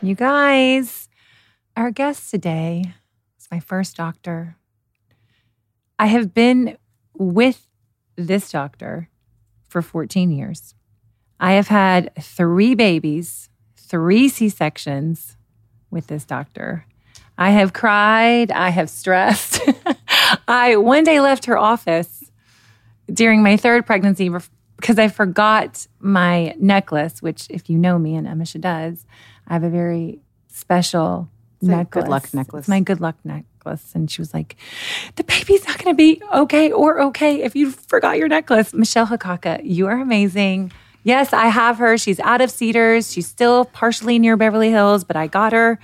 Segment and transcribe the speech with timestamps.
[0.00, 1.08] You guys,
[1.76, 2.84] our guest today
[3.36, 4.54] is my first doctor.
[5.98, 6.78] I have been
[7.14, 7.66] with
[8.14, 9.08] this doctor
[9.68, 10.76] for 14 years.
[11.40, 15.36] I have had three babies, three C sections
[15.90, 16.86] with this doctor.
[17.36, 18.52] I have cried.
[18.52, 19.60] I have stressed.
[20.48, 22.30] I one day left her office
[23.12, 24.30] during my third pregnancy
[24.76, 29.04] because I forgot my necklace, which, if you know me, and Emisha does,
[29.48, 31.28] I have a very special
[31.60, 32.04] it's necklace.
[32.04, 32.62] Good luck necklace.
[32.62, 33.92] It's my good luck necklace.
[33.94, 34.56] And she was like,
[35.16, 38.72] The baby's not going to be okay or okay if you forgot your necklace.
[38.72, 40.72] Michele Hakakha, you are amazing.
[41.02, 41.96] Yes, I have her.
[41.96, 43.12] She's out of Cedars.
[43.12, 45.78] She's still partially near Beverly Hills, but I got her.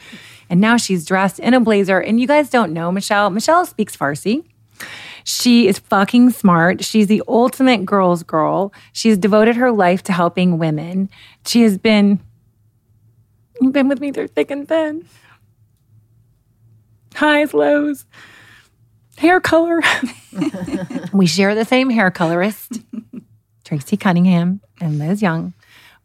[0.50, 1.98] And now she's dressed in a blazer.
[1.98, 3.30] And you guys don't know Michele.
[3.30, 4.44] Michele speaks Farsi.
[5.24, 6.84] She is fucking smart.
[6.84, 8.72] She's the ultimate girl's girl.
[8.92, 11.08] She's devoted her life to helping women.
[11.46, 12.20] She has been
[13.72, 15.06] been with me through thick and thin.
[17.14, 18.06] Highs, lows,
[19.16, 19.80] hair color.
[21.12, 22.80] we share the same hair colorist,
[23.64, 25.54] Tracy Cunningham and Liz Young.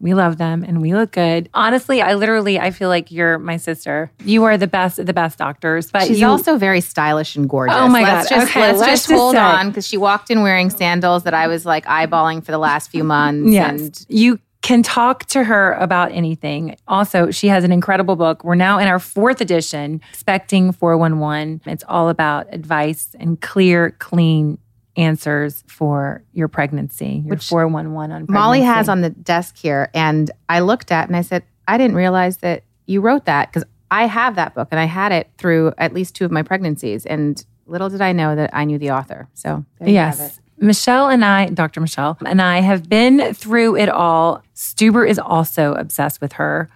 [0.01, 1.49] We love them and we look good.
[1.53, 4.09] Honestly, I literally I feel like you're my sister.
[4.23, 5.91] You are the best the best doctors.
[5.91, 7.75] But she's you, also very stylish and gorgeous.
[7.77, 8.35] Oh my let's god!
[8.35, 11.47] Just, okay, let's, let's just hold on because she walked in wearing sandals that I
[11.47, 13.51] was like eyeballing for the last few months.
[13.51, 16.75] Yes, and you can talk to her about anything.
[16.87, 18.43] Also, she has an incredible book.
[18.43, 21.61] We're now in our fourth edition, Expecting 411.
[21.65, 24.57] It's all about advice and clear, clean
[24.97, 28.33] answers for your pregnancy, your Which 411 on pregnancy.
[28.33, 29.89] Molly has on the desk here.
[29.93, 33.63] And I looked at and I said, I didn't realize that you wrote that because
[33.91, 37.05] I have that book and I had it through at least two of my pregnancies.
[37.05, 39.29] And little did I know that I knew the author.
[39.35, 40.39] So yes.
[40.61, 41.81] Michele and I, Dr.
[41.81, 44.43] Michele, and I have been through it all.
[44.55, 46.69] Stuber is also obsessed with her.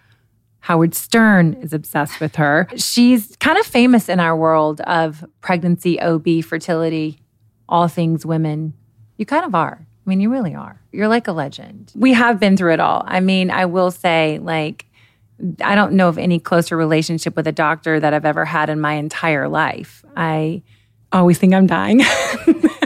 [0.61, 2.69] Howard Stern is obsessed with her.
[2.77, 7.19] She's kind of famous in our world of pregnancy, OB, fertility,
[7.67, 8.73] all things women.
[9.17, 9.85] You kind of are.
[9.85, 10.81] I mean, you really are.
[10.91, 11.91] You're like a legend.
[11.95, 13.03] We have been through it all.
[13.05, 14.85] I mean, I will say, like,
[15.61, 18.79] I don't know of any closer relationship with a doctor that I've ever had in
[18.79, 20.05] my entire life.
[20.15, 20.63] I
[21.11, 22.01] always think I'm dying.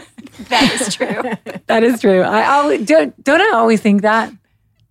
[0.49, 1.53] that is true.
[1.67, 2.21] that is true.
[2.21, 4.31] I always don't, don't I always think that?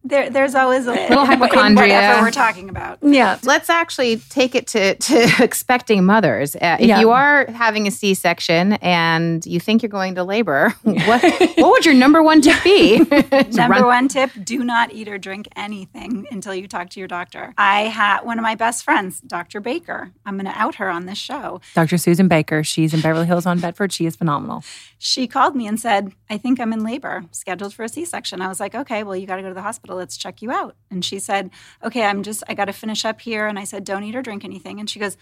[0.09, 1.95] There, there's always a little hypochondria.
[1.95, 2.99] whatever we're talking about.
[3.03, 3.39] Yeah.
[3.43, 6.55] Let's actually take it to, to expecting mothers.
[6.57, 7.01] Uh, if Yeah.
[7.01, 11.23] you are having a C section and you think you're going to labor, what,
[11.57, 12.99] what would your number one tip be?
[13.53, 17.53] Number one tip do not eat or drink anything until you talk to your doctor.
[17.59, 19.61] I had one of my best friends, Dr.
[19.61, 20.13] Baker.
[20.25, 21.61] I'm going to out her on this show.
[21.75, 21.99] Dr.
[21.99, 22.63] Susan Baker.
[22.63, 23.93] She's in Beverly Hills on Bedford.
[23.93, 24.63] She is phenomenal.
[24.99, 28.41] She called me and said, I think I'm in labor, scheduled for a C section.
[28.41, 29.96] I was like, okay, well, you got to go to the hospital.
[29.97, 30.77] Let's check you out.
[30.91, 31.51] And she said,
[31.83, 33.47] okay, I'm just, I got to finish up here.
[33.47, 34.79] And I said, don't eat or drink anything.
[34.81, 35.17] And she goes,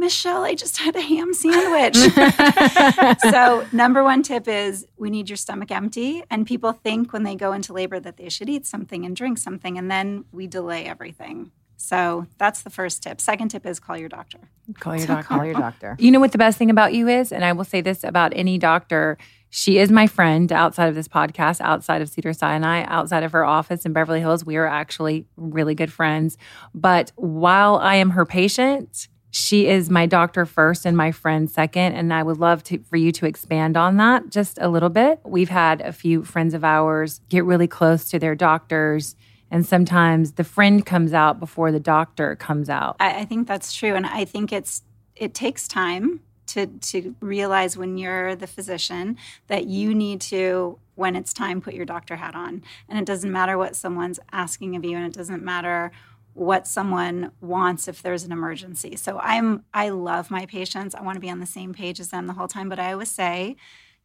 [0.00, 1.96] Michele, I just had a ham sandwich.
[3.30, 6.22] so, number one tip is we need your stomach empty.
[6.30, 9.38] And people think when they go into labor that they should eat something and drink
[9.38, 11.50] something, and then we delay everything.
[11.76, 13.20] So, that's the first tip.
[13.20, 14.38] Second tip is call your doctor.
[14.78, 15.26] Call your So doctor.
[15.34, 15.96] call your doctor.
[15.98, 17.32] You know what the best thing about you is?
[17.32, 19.18] And I will say this about any doctor
[19.50, 23.44] She is my friend outside of this podcast, outside of Cedar Sinai, outside of her
[23.44, 24.44] office in Beverly Hills.
[24.44, 26.36] We are actually really good friends.
[26.74, 31.94] But while I am her patient, she is my doctor first and my friend second.
[31.94, 35.20] And I would love to, for you to expand on that just a little bit.
[35.24, 39.16] We've had a few friends of ours get really close to their doctors.
[39.50, 42.96] And sometimes the friend comes out before the doctor comes out.
[43.00, 43.94] I, I think that's true.
[43.94, 44.82] And I think it's,
[45.16, 49.16] it takes time to, to realize when you're the physician
[49.46, 53.30] that you need to when it's time put your doctor hat on and it doesn't
[53.30, 55.92] matter what someone's asking of you and it doesn't matter
[56.34, 58.96] what someone wants if there's an emergency.
[58.96, 60.94] So I'm I love my patients.
[60.94, 62.92] I want to be on the same page as them the whole time, but I
[62.92, 63.56] always say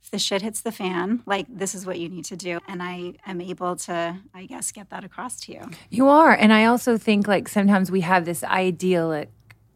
[0.04, 2.60] if the shit hits the fan, like this is what you need to do.
[2.68, 5.62] And I am able to, I guess, get that across to you.
[5.90, 6.34] You are.
[6.34, 9.30] And I also think like sometimes we have this idyllic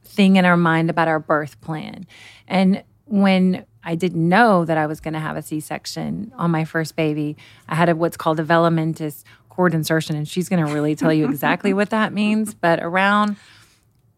[0.07, 2.05] thing in our mind about our birth plan.
[2.47, 6.51] And when I didn't know that I was going to have a C section on
[6.51, 7.37] my first baby,
[7.69, 11.25] I had a, what's called velamentous cord insertion, and she's going to really tell you
[11.25, 12.53] exactly what that means.
[12.53, 13.37] But around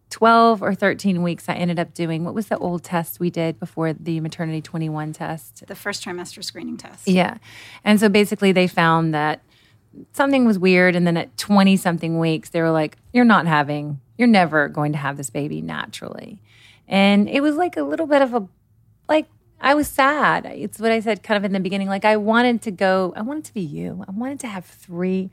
[0.10, 3.60] 12 or 13 weeks, I ended up doing what was the old test we did
[3.60, 5.66] before the MaterniT 21 test?
[5.68, 7.08] The first trimester screening test.
[7.08, 7.38] Yeah.
[7.84, 9.42] And so basically, they found that
[10.14, 10.96] something was weird.
[10.96, 14.92] And then at 20 something weeks, they were like, You're not having, you're never going
[14.92, 16.42] to have this baby naturally.
[16.88, 18.48] And it was like a little bit of a,
[19.08, 19.28] like,
[19.62, 20.46] I was sad.
[20.46, 21.88] It's what I said kind of in the beginning.
[21.88, 24.04] Like I wanted to go, I wanted to be you.
[24.08, 25.30] I wanted to have three,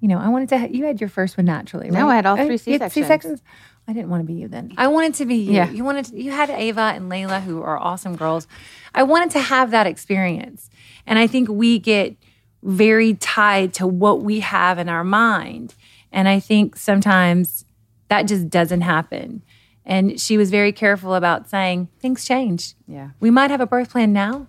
[0.00, 1.98] you know, I wanted to, have, you had your first one naturally, right?
[1.98, 2.92] No, I had all uh, three C-sections.
[2.94, 3.42] C-sections.
[3.86, 4.72] I didn't want to be you then.
[4.76, 5.52] I wanted to be you.
[5.52, 5.70] Yeah.
[5.70, 8.46] You wanted to, you had Ava and Layla who are awesome girls.
[8.94, 10.70] I wanted to have that experience.
[11.06, 12.16] And I think we get
[12.62, 15.74] very tied to what we have in our mind.
[16.12, 17.64] And I think sometimes
[18.08, 19.42] that just doesn't happen.
[19.84, 22.74] And she was very careful about saying things change.
[22.86, 23.10] Yeah.
[23.18, 24.46] We might have a birth plan now,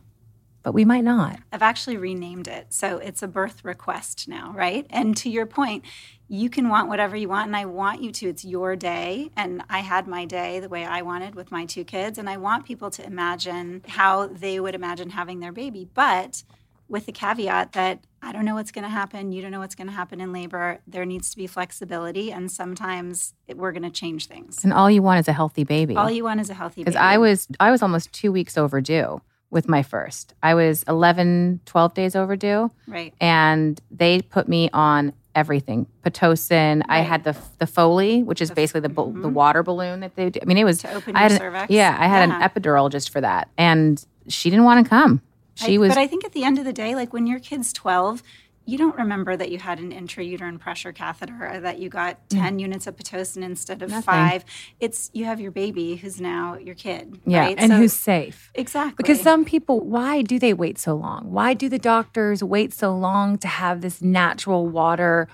[0.61, 1.39] but we might not.
[1.51, 2.73] I've actually renamed it.
[2.73, 4.85] So it's a birth request now, right?
[4.89, 5.85] And to your point,
[6.27, 8.29] you can want whatever you want, and I want you to.
[8.29, 9.31] It's your day.
[9.35, 12.17] And I had my day the way I wanted with my two kids.
[12.17, 15.89] And I want people to imagine how they would imagine having their baby.
[15.93, 16.43] But
[16.91, 19.31] with the caveat that I don't know what's going to happen.
[19.31, 20.79] You don't know what's going to happen in labor.
[20.85, 24.63] There needs to be flexibility, and sometimes it, we're going to change things.
[24.63, 25.95] And all you want is a healthy baby.
[25.95, 26.91] All you want is a healthy baby.
[26.91, 30.33] Because I was I was almost two weeks overdue with my first.
[30.43, 32.71] I was 11, 12 days overdue.
[32.87, 33.13] Right.
[33.19, 36.89] And they put me on everything pitocin right.
[36.89, 39.21] i had the the foley which is the, basically the mm-hmm.
[39.21, 41.71] the water balloon that they do i mean it was to open I your cervix
[41.71, 42.35] yeah i had yeah.
[42.35, 45.21] an epidural just for that and she didn't want to come
[45.55, 45.89] she I, was.
[45.89, 48.23] But I think at the end of the day, like when your kid's 12,
[48.65, 52.41] you don't remember that you had an intrauterine pressure catheter or that you got mm.
[52.41, 52.61] 10 mm.
[52.61, 54.03] units of Pitocin instead of Nothing.
[54.03, 54.45] five.
[54.79, 57.19] It's you have your baby who's now your kid.
[57.25, 57.39] Yeah.
[57.39, 57.55] Right?
[57.57, 58.51] And so, who's safe.
[58.53, 58.95] Exactly.
[58.97, 61.31] Because some people, why do they wait so long?
[61.31, 65.27] Why do the doctors wait so long to have this natural water?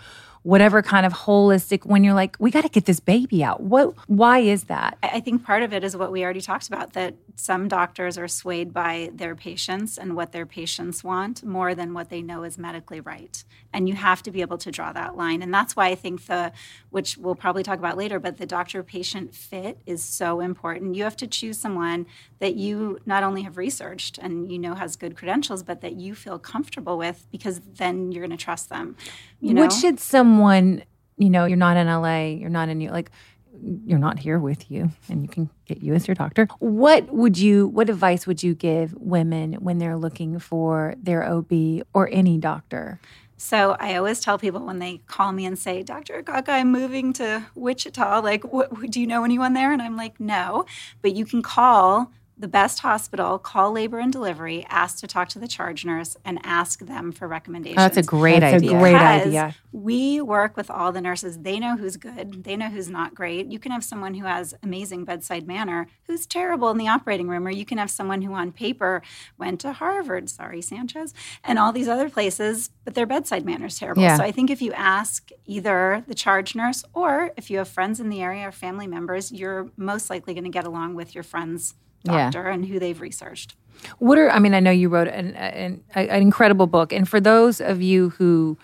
[0.47, 3.59] Whatever kind of holistic when you're like we got to get this baby out.
[3.59, 4.97] What why is that?
[5.03, 8.29] I think part of it is what we already talked about that some doctors are
[8.29, 12.57] swayed by their patients and what their patients want more than what they know is
[12.57, 13.43] medically right.
[13.73, 15.41] And you have to be able to draw that line.
[15.41, 16.53] And that's why i think the
[16.91, 20.95] which we'll probably talk about later but the doctor patient fit is so important.
[20.95, 22.05] You have to choose someone
[22.39, 26.15] that you not only have researched and you know has good credentials but that you
[26.15, 28.95] feel comfortable with because then you're going to trust them
[29.39, 30.83] you know what should someone
[31.17, 33.11] you know you're not in la you're not in like
[33.59, 37.37] you're not here with you and you can get you as your doctor what would
[37.37, 41.51] you what advice would you give women when they're looking for their ob
[41.93, 42.99] or any doctor
[43.39, 46.23] so I always tell people when they call me and say, Dr.
[46.23, 48.21] Hakakha, I'm moving to Wichita.
[48.21, 49.71] Like, what, do you know anyone there?
[49.71, 50.65] And I'm like, no.
[51.03, 55.39] But you can call the best hospital, call labor and delivery, ask to talk to
[55.39, 57.79] the charge nurse, and ask them for recommendations.
[57.79, 58.77] Oh, that's a great that's idea.
[58.77, 59.55] A great idea.
[59.71, 61.39] We work with all the nurses.
[61.39, 62.43] They know who's good.
[62.43, 63.51] They know who's not great.
[63.51, 67.47] You can have someone who has amazing bedside manner who's terrible in the operating room,
[67.47, 69.01] or you can have someone who on paper
[69.37, 71.13] went to Harvard, sorry, Sanchez,
[71.43, 74.03] and all these other places, but their bedside manner is terrible.
[74.03, 74.17] Yeah.
[74.17, 77.99] So I think if you ask either the charge nurse or if you have friends
[77.99, 81.23] in the area or family members, you're most likely going to get along with your
[81.23, 81.73] friends
[82.03, 82.53] doctor yeah.
[82.53, 83.55] and who they've researched.
[83.99, 84.53] What are I mean?
[84.53, 88.57] I know you wrote an, an, an incredible book, and for those of you who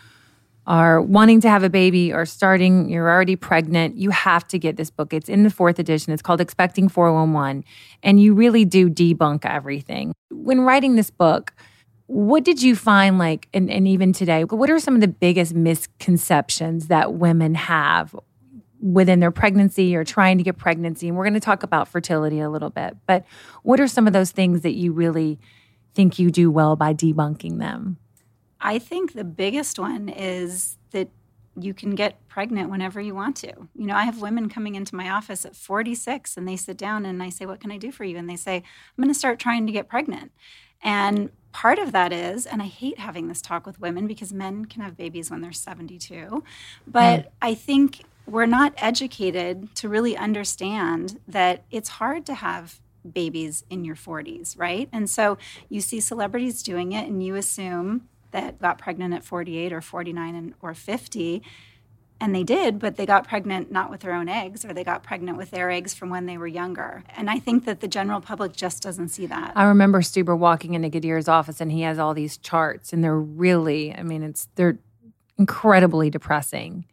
[0.66, 4.78] are wanting to have a baby or starting, you're already pregnant, you have to get
[4.78, 5.14] this book.
[5.14, 6.14] It's in the fourth edition.
[6.14, 7.66] It's called Expecting 411.
[8.02, 10.14] And you really do debunk everything.
[10.32, 11.54] When writing this book,
[12.08, 15.54] what did you find like, and, and even today, what are some of the biggest
[15.54, 18.16] misconceptions that women have
[18.84, 21.08] within their pregnancy or trying to get pregnancy.
[21.08, 22.98] And we're going to talk about fertility a little bit.
[23.08, 23.24] But
[23.64, 25.40] what are some of those things that you really
[25.96, 27.98] think you do well by debunking them?
[28.60, 31.10] I think the biggest one is that
[31.58, 33.54] you can get pregnant whenever you want to.
[33.76, 37.06] You know, I have women coming into my office at 46 and they sit down
[37.06, 38.18] and I say, What can I do for you?
[38.18, 40.32] And they say, I'm going to start trying to get pregnant.
[40.82, 44.66] And part of that is, and I hate having this talk with women because men
[44.66, 46.44] can have babies when they're 72,
[46.86, 47.28] but mm.
[47.42, 52.80] I think we're not educated to really understand that it's hard to have
[53.12, 54.88] babies in your 40s, right?
[54.94, 55.38] And so
[55.70, 60.36] you see celebrities doing it and you assume that got pregnant at 48 or 49
[60.36, 61.44] and, or 50
[62.20, 65.04] and they did but they got pregnant not with their own eggs or they got
[65.04, 67.04] pregnant with their eggs from when they were younger.
[67.16, 69.52] And i think that the general public just doesn't see that.
[69.56, 73.20] I remember stuber walking into Ghadir's office and he has all these charts and they're
[73.20, 74.80] really i mean it's they're
[75.38, 76.86] incredibly depressing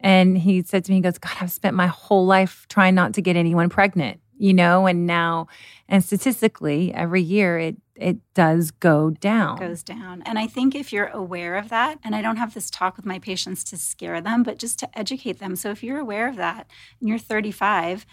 [0.00, 3.14] and he said to me he goes god i've spent my whole life trying not
[3.14, 5.46] to get anyone pregnant you know and now
[5.88, 9.56] and statistically every year it it does go down.
[9.56, 10.22] It goes down.
[10.26, 13.06] And I think if you're aware of that, and I don't have this talk with
[13.06, 15.56] my patients to scare them, but just to educate them.
[15.56, 18.06] So if you're aware of that and you're 35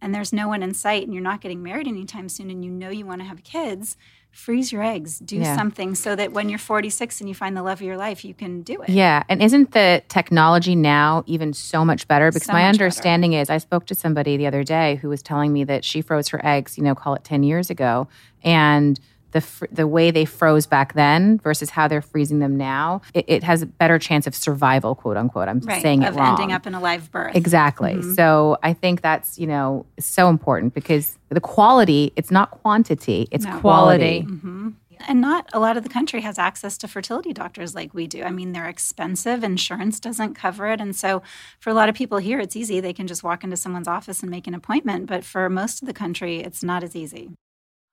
[0.00, 2.70] and there's no one in sight and you're not getting married anytime soon and you
[2.70, 3.96] know you want to have kids,
[4.30, 5.56] freeze your eggs, do yeah.
[5.56, 8.34] something so that when you're 46 and you find the love of your life, you
[8.34, 8.88] can do it.
[8.88, 9.22] Yeah.
[9.28, 12.30] And isn't the technology now even so much better?
[12.30, 13.42] Because so my understanding better.
[13.42, 16.28] is I spoke to somebody the other day who was telling me that she froze
[16.28, 18.08] her eggs, you know, call it 10 years ago.
[18.42, 18.98] And
[19.32, 23.24] the fr- the way they froze back then versus how they're freezing them now, it,
[23.28, 25.48] it has a better chance of survival, quote unquote.
[25.48, 26.30] I'm right, saying of it wrong.
[26.30, 27.34] ending up in a live birth.
[27.34, 27.94] Exactly.
[27.94, 28.14] Mm-hmm.
[28.14, 33.44] So I think that's you know so important because the quality, it's not quantity, it's
[33.44, 33.58] no.
[33.60, 34.22] quality.
[34.22, 34.70] Mm-hmm.
[35.08, 38.22] And not a lot of the country has access to fertility doctors like we do.
[38.22, 39.42] I mean, they're expensive.
[39.42, 40.78] Insurance doesn't cover it.
[40.78, 41.22] And so,
[41.58, 42.80] for a lot of people here, it's easy.
[42.80, 45.06] They can just walk into someone's office and make an appointment.
[45.06, 47.30] But for most of the country, it's not as easy.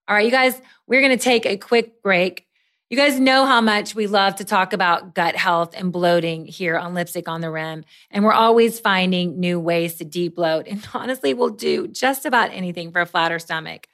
[0.07, 2.47] All right, you guys, we're going to take a quick break.
[2.89, 6.77] You guys know how much we love to talk about gut health and bloating here
[6.77, 7.83] on Lipstick on the Rim.
[8.09, 10.71] And we're always finding new ways to debloat.
[10.71, 13.87] And honestly, we'll do just about anything for a flatter stomach.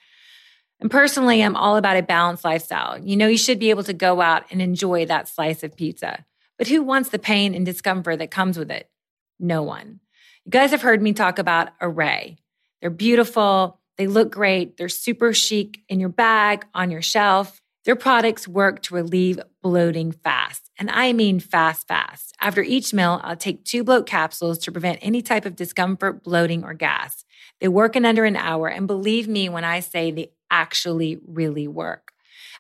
[0.80, 3.00] And personally, I'm all about a balanced lifestyle.
[3.00, 6.26] You know, you should be able to go out and enjoy that slice of pizza.
[6.60, 8.88] But who wants the pain and discomfort that comes with it?
[9.40, 10.00] No one.
[10.46, 12.38] You guys have heard me talk about Arrae.
[12.82, 14.78] They're beautiful they look great.
[14.78, 17.62] They're super chic in your bag, on your shelf.
[17.86, 20.70] Their products work to relieve bloating fast.
[20.80, 22.34] And I mean fast, fast.
[22.40, 26.64] After each meal, I'll take two bloat capsules to prevent any type of discomfort, bloating,
[26.64, 27.26] or gas.
[27.60, 28.68] They work in under an hour.
[28.68, 32.14] And believe me when I say they actually really work.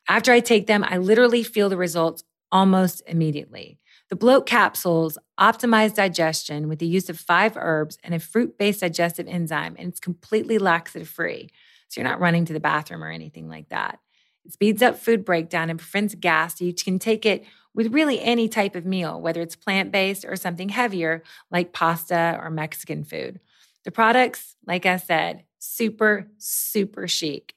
[0.09, 3.79] After I take them, I literally feel the results almost immediately.
[4.13, 8.81] The bloat capsules optimize digestion with the use of five herbs and a fruit based
[8.81, 11.49] digestive enzyme, and it's completely laxative free.
[11.87, 13.97] So you're not running to the bathroom or anything like that.
[14.45, 16.59] It speeds up food breakdown and prevents gas.
[16.59, 17.43] So you can take it
[17.73, 22.39] with really any type of meal, whether it's plant based or something heavier like pasta
[22.39, 23.39] or Mexican food.
[23.83, 27.55] The products, like I said, super, super chic.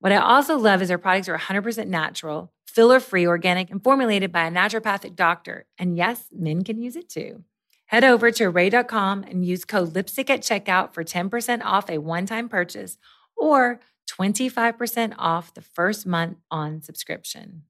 [0.00, 4.32] What I also love is our products are 100% natural, filler free, organic, and formulated
[4.32, 5.64] by a naturopathic doctor.
[5.78, 7.44] And yes, men can use it too.
[7.86, 12.26] Head over to arrae.com and use code lipstick at checkout for 10% off a one
[12.26, 12.98] time purchase
[13.36, 13.78] or
[14.10, 17.62] 25% off the first month on subscription.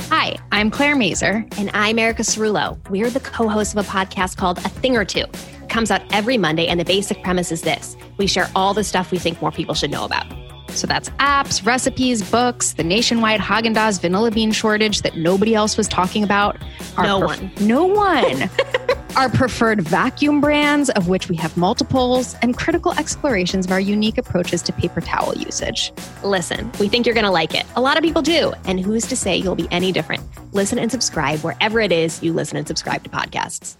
[0.00, 1.46] Hi, I'm Claire Mazur.
[1.56, 2.78] And I'm Erica Cerullo.
[2.90, 5.20] We're the co hosts of a podcast called A Thing or Two.
[5.20, 8.84] It comes out every Monday, and the basic premise is this we share all the
[8.84, 10.26] stuff we think more people should know about.
[10.74, 15.88] So that's apps, recipes, books, the nationwide Haagen-Dazs vanilla bean shortage that nobody else was
[15.88, 16.58] talking about.
[16.96, 17.52] no pref- one.
[17.60, 18.50] No one.
[19.16, 24.18] our preferred vacuum brands, of which we have multiples, and critical explorations of our unique
[24.18, 25.92] approaches to paper towel usage.
[26.22, 27.66] Listen, we think you're going to like it.
[27.76, 28.52] A lot of people do.
[28.64, 30.22] And who's to say you'll be any different?
[30.52, 33.76] Listen and subscribe wherever it is you listen and subscribe to podcasts.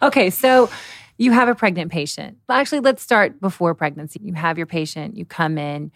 [0.00, 0.70] Okay, so
[1.18, 2.38] you have a pregnant patient.
[2.48, 4.20] Well, actually, let's start before pregnancy.
[4.22, 5.92] You have your patient, you come in,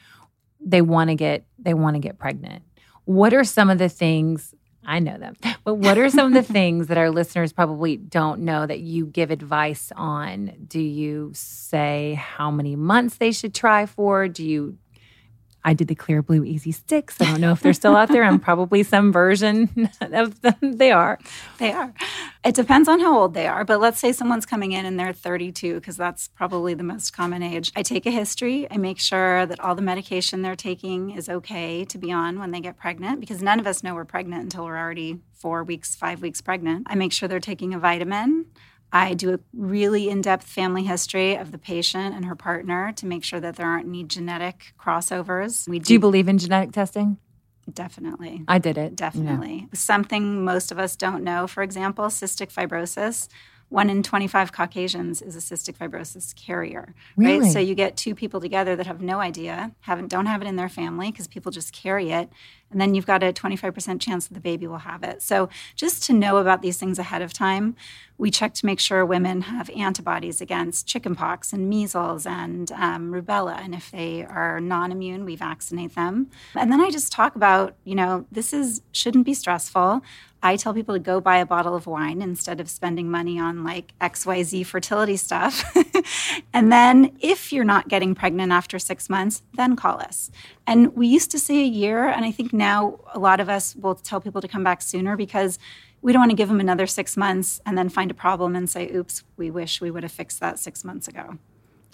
[0.61, 2.63] they want to get they want to get pregnant.
[3.05, 5.37] What are some of the things I know them.
[5.65, 9.07] But what are some of the things that our listeners probably don't know that you
[9.07, 10.53] give advice on?
[10.67, 14.27] Do you say how many months they should try for?
[14.27, 14.77] Do you
[15.65, 17.21] I did the clear blue easy sticks.
[17.21, 18.25] I don't know if they're still out there.
[18.25, 20.57] I'm probably some version of them.
[20.61, 21.19] They are.
[21.59, 21.95] They are.
[22.45, 23.65] It depends on how old they are.
[23.65, 27.43] But let's say someone's coming in and they're 32, because that's probably the most common
[27.43, 27.71] age.
[27.77, 28.67] I take a history.
[28.71, 32.51] I make sure that all the medication they're taking is okay to be on when
[32.51, 35.95] they get pregnant, because none of us know we're pregnant until we're already four weeks,
[35.95, 36.87] five weeks pregnant.
[36.89, 38.47] I make sure they're taking a vitamin.
[38.93, 43.07] I do a really in depth family history of the patient and her partner to
[43.07, 45.67] make sure that there aren't any genetic crossovers.
[45.67, 47.17] We do, do you believe in genetic testing?
[47.73, 48.43] Definitely.
[48.49, 48.97] I did it.
[48.97, 49.69] Definitely.
[49.73, 53.29] Something most of us don't know, for example, cystic fibrosis.
[53.69, 57.41] One in 25 Caucasians is a cystic fibrosis carrier, Really?
[57.41, 57.53] right?
[57.53, 60.57] So you get two people together that have no idea, haven't don't have it in
[60.57, 62.29] their family because people just carry it,
[62.73, 65.23] and then you've got a 25% chance that the baby will have it.
[65.23, 67.77] So just to know about these things ahead of time,
[68.19, 73.59] we check to make sure women have antibodies against chickenpox and measles and um, rubella,
[73.59, 76.29] and if they are non-immune, we vaccinate them.
[76.55, 80.03] And then I just talk about, you know, this is shouldn't be stressful.
[80.45, 83.63] I tell people to go buy a bottle of wine instead of spending money on
[83.63, 85.65] like XYZ fertility stuff.
[86.53, 90.33] and then if you're not getting pregnant after six months, then call us.
[90.67, 93.77] And we used to say a year, and I think now a lot of us
[93.77, 95.59] will tell people to come back sooner because
[96.01, 98.69] we don't want to give them another six months and then find a problem and
[98.69, 101.39] say, oops, we wish we would have fixed that six months ago.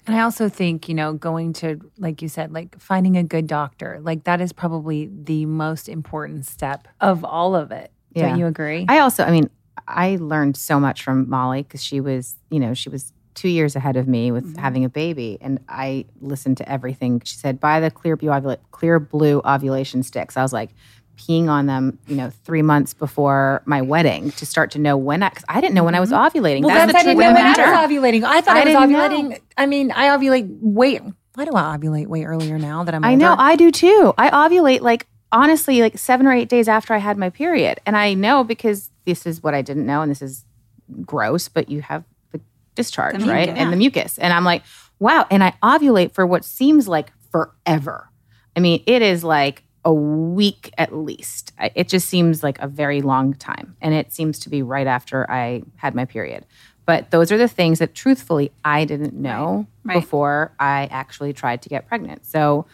[0.07, 3.47] And I also think, you know, going to, like you said, like finding a good
[3.47, 7.93] doctor, like that is probably the most important step of all of it.
[8.15, 8.29] Yeah.
[8.31, 8.87] Don't you agree?
[8.89, 9.51] I also, I mean,
[9.87, 13.77] I learned so much from Molly because she was, you know, she was two years
[13.77, 14.59] ahead of me with Mm-hmm.
[14.61, 17.61] having a baby, and I listened to everything she said.
[17.61, 20.37] Buy the clear blue, ovula- clear blue ovulation sticks.
[20.37, 20.71] I was like
[21.19, 25.23] peeing on them, you know, three months before my wedding to start to know when
[25.23, 26.59] I, because I didn't know when I was ovulating.
[26.59, 26.65] Mm-hmm.
[26.67, 28.25] well, That's that's, the I didn't know when I was ovulating.
[28.25, 29.31] I thought I I, was didn't know.
[29.37, 29.41] ovulating.
[29.57, 31.01] I mean, I ovulate way.
[31.35, 33.35] Why do I ovulate way earlier now that I'm I know.
[33.39, 34.15] I do too.
[34.19, 37.81] I ovulate like honestly like seven or eight days after I had my period.
[37.87, 40.45] And I know because this is what I didn't know, and this is
[41.05, 42.05] gross, but you have
[42.79, 43.49] discharge, right?
[43.51, 44.17] And the mucus.
[44.19, 44.63] And I'm like,
[44.99, 45.27] wow.
[45.31, 48.09] And I ovulate for what seems like forever.
[48.57, 51.53] I mean, it is like a week at least.
[51.75, 53.77] It just seems like a very long time.
[53.81, 56.47] And it seems to be right after I had my period.
[56.87, 60.01] But those are the things that truthfully I didn't know Right, right.
[60.01, 62.25] before I actually tried to get pregnant.
[62.27, 62.65] So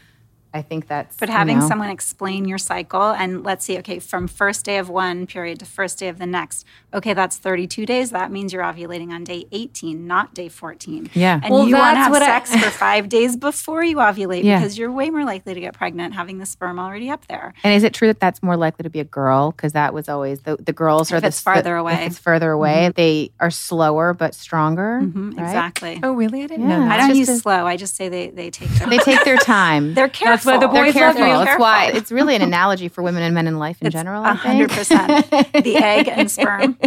[0.54, 3.98] I think that's But you having know, someone explain your cycle and let's see, okay,
[3.98, 7.84] from first day of one period to first day of the next, okay, that's 32
[7.84, 8.10] days.
[8.10, 11.10] That means you're ovulating on day 18, not day 14.
[11.12, 11.40] Yeah.
[11.42, 14.44] And Well, you want to have what I- sex for five days before you ovulate
[14.44, 14.60] Yeah.
[14.60, 17.52] because you're way more likely to get pregnant having the sperm already up there.
[17.64, 19.50] And is it true that that's more likely to be a girl?
[19.50, 21.94] Because that was always the the girls are If the it's farther the- away.
[21.94, 25.00] If it's further away, they are slower but stronger.
[25.02, 25.44] Mhm, right?
[25.46, 26.00] Exactly.
[26.04, 26.44] oh, really?
[26.44, 26.78] I didn't Yeah.
[26.78, 27.66] know I don't just use a- slow.
[27.66, 29.94] I just say they, they take their They take their time.
[29.94, 30.43] They're careful.
[30.44, 31.26] That's why the They're boys love careful.
[31.26, 31.44] you.
[31.44, 34.22] That's why it's really an analogy for women and men in life in It's general.
[34.24, 35.30] I a hundred percent.
[35.30, 36.78] The egg and sperm.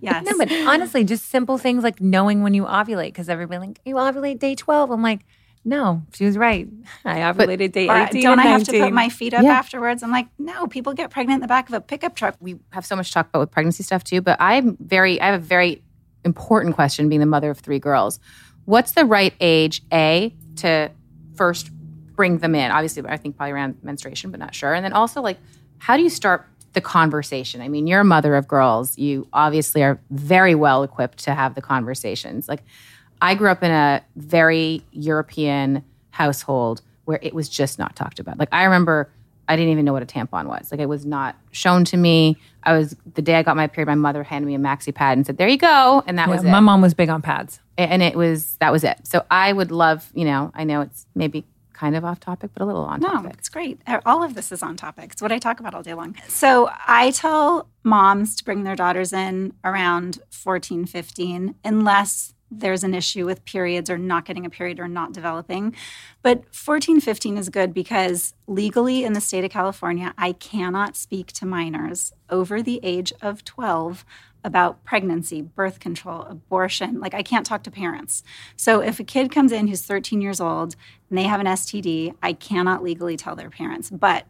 [0.00, 0.24] Yes.
[0.24, 3.96] No, but honestly, just simple things like knowing when you ovulate, because everybody like you
[3.96, 4.90] ovulate day twelve.
[4.90, 5.20] I'm like,
[5.64, 6.68] no, she was right.
[7.04, 8.22] I ovulated day Or eighteen.
[8.22, 9.52] don't and I have to put my feet up Yeah.
[9.52, 10.02] afterwards?
[10.02, 12.36] I'm like, no, people get pregnant in the back of a pickup truck.
[12.40, 15.26] we have so much to talk about with pregnancy stuff too, but I'm very I
[15.26, 15.82] have a very
[16.24, 18.20] important question being the mother of three girls.
[18.64, 20.90] What's the right age, A, to
[21.34, 21.70] first
[22.20, 22.70] bring them in?
[22.70, 24.74] Obviously, I think probably around menstruation, but not sure.
[24.74, 25.38] And then also like
[25.78, 27.62] how do you start the conversation?
[27.62, 28.98] I mean, you're a mother of girls.
[28.98, 32.46] You obviously are very well equipped to have the conversations.
[32.46, 32.62] Like
[33.22, 38.38] I grew up in a very European household where it was just not talked about.
[38.38, 39.10] Like I remember
[39.48, 40.70] I didn't even know what a tampon was.
[40.70, 42.36] Like it was not shown to me.
[42.62, 45.16] I was the day I got my period, my mother handed me a maxi pad
[45.16, 46.50] and said, "There you go," and that Yeah, was it.
[46.50, 47.58] my mom was big on pads.
[47.78, 48.98] and it was that was it.
[49.04, 51.46] So I would love, you know, I know it's maybe
[51.80, 53.34] kind of off topic, but a little on No, topic.
[53.38, 53.80] it's great.
[54.04, 55.12] All of this is on topic.
[55.12, 56.14] It's what I talk about all day long.
[56.28, 62.92] So I tell moms to bring their daughters in around 14, 15, unless there's an
[62.94, 65.74] issue with periods or not getting a period or not developing.
[66.22, 71.28] But 14, 15 is good because legally in the state of California, I cannot speak
[71.34, 74.04] to minors over the age of 12
[74.44, 77.00] about pregnancy, birth control, abortion.
[77.00, 78.22] Like, I can't talk to parents.
[78.56, 80.76] So, if a kid comes in who's 13 years old
[81.08, 83.90] and they have an STD, I cannot legally tell their parents.
[83.90, 84.26] But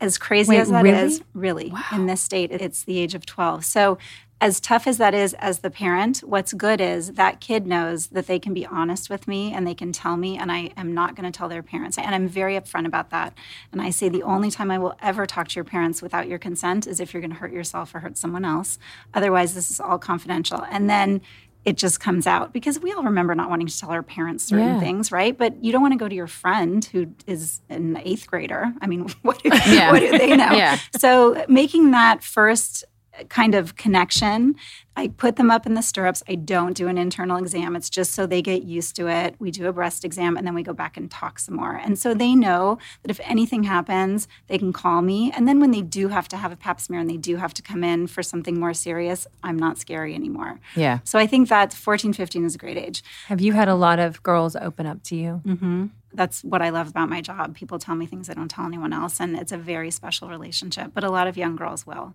[0.00, 1.70] as crazy Wait, as that is, really?
[1.70, 3.64] really, in this state, it's the age of 12.
[3.64, 3.98] So,
[4.40, 8.28] as tough as that is as the parent, what's good is that kid knows that
[8.28, 11.16] they can be honest with me and they can tell me, and I am not
[11.16, 11.98] going to tell their parents.
[11.98, 13.36] And I'm very upfront about that.
[13.72, 16.38] And I say the only time I will ever talk to your parents without your
[16.38, 18.78] consent is if you're going to hurt yourself or hurt someone else.
[19.12, 20.64] Otherwise, this is all confidential.
[20.70, 21.20] And then
[21.64, 24.64] it just comes out because we all remember not wanting to tell our parents certain
[24.74, 24.80] Yeah.
[24.80, 25.36] things, right?
[25.36, 28.72] But you don't want to go to your friend who is an eighth grader.
[28.80, 29.90] I mean, what do, Yeah.
[29.90, 30.52] what do they know?
[30.52, 30.78] Yeah.
[30.96, 32.84] So making that first
[33.28, 34.54] kind of connection,
[34.96, 36.24] I put them up in the stirrups.
[36.28, 37.76] I don't do an internal exam.
[37.76, 39.36] It's just so they get used to it.
[39.38, 41.74] We do a breast exam and then we go back and talk some more.
[41.76, 45.32] And so they know that if anything happens, they can call me.
[45.36, 47.54] And then when they do have to have a pap smear and they do have
[47.54, 50.58] to come in for something more serious, I'm not scary anymore.
[50.74, 50.98] Yeah.
[51.04, 53.04] So I think that 14, 15 is a great age.
[53.26, 55.42] Have you had a lot of girls open up to you?
[55.46, 55.86] Mm-hmm.
[56.12, 57.54] that's what I love about my job.
[57.54, 60.92] People tell me things I don't tell anyone else, and it's a very special relationship.
[60.94, 62.14] But a lot of young girls will.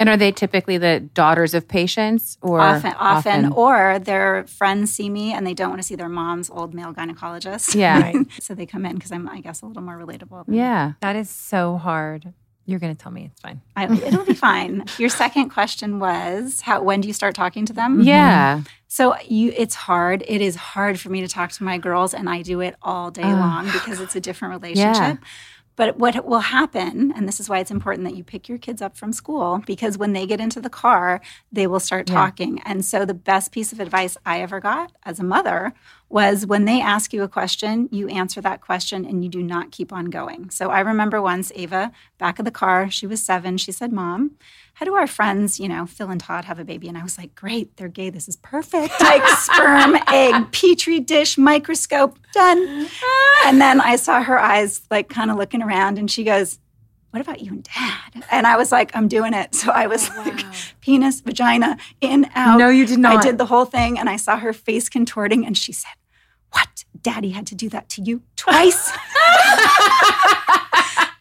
[0.00, 5.10] And are they typically the daughters of patients or often, often, or their friends see
[5.10, 7.74] me and they don't want to see their mom's old male gynecologist.
[7.74, 7.98] Yeah.
[7.98, 8.26] Right.
[8.40, 10.44] so they come in because I'm, I guess, a little more relatable.
[10.46, 10.92] Yeah.
[11.00, 12.32] That is so hard.
[12.64, 13.62] You're going to tell me it's fine.
[13.76, 14.84] I, it'll be fine.
[14.98, 18.02] Your second question was how when do you start talking to them?
[18.02, 18.58] Yeah.
[18.58, 18.66] Mm-hmm.
[18.88, 20.22] So you it's hard.
[20.28, 23.10] It is hard for me to talk to my girls and I do it all
[23.10, 25.18] day uh, long because it's a different relationship.
[25.18, 25.28] Yeah.
[25.78, 28.82] But what will happen, and this is why it's important that you pick your kids
[28.82, 31.20] up from school, because when they get into the car,
[31.52, 32.56] they will start talking.
[32.56, 32.64] Yeah.
[32.66, 35.72] And so the best piece of advice I ever got as a mother
[36.08, 39.70] was when they ask you a question, you answer that question and you do not
[39.70, 40.48] keep on going.
[40.50, 44.32] So I remember once Ava, back of the car, she was seven, she said, Mom,
[44.74, 46.88] how do our friends, you know, Phil and Todd have a baby?
[46.88, 48.10] And I was like, great, they're gay.
[48.10, 48.94] This is perfect.
[49.00, 52.86] Like sperm, egg, petri dish, microscope, done.
[53.46, 56.58] And then I saw her eyes like kind of looking around and she goes,
[57.10, 58.24] what about you and dad?
[58.30, 59.54] And I was like, I'm doing it.
[59.54, 60.44] So I was oh, like,
[60.80, 62.58] penis, vagina, in, out.
[62.58, 63.18] No, you did not.
[63.18, 65.92] I did the whole thing and I saw her face contorting and she said,
[66.50, 66.84] What?
[67.00, 68.90] Daddy had to do that to you twice?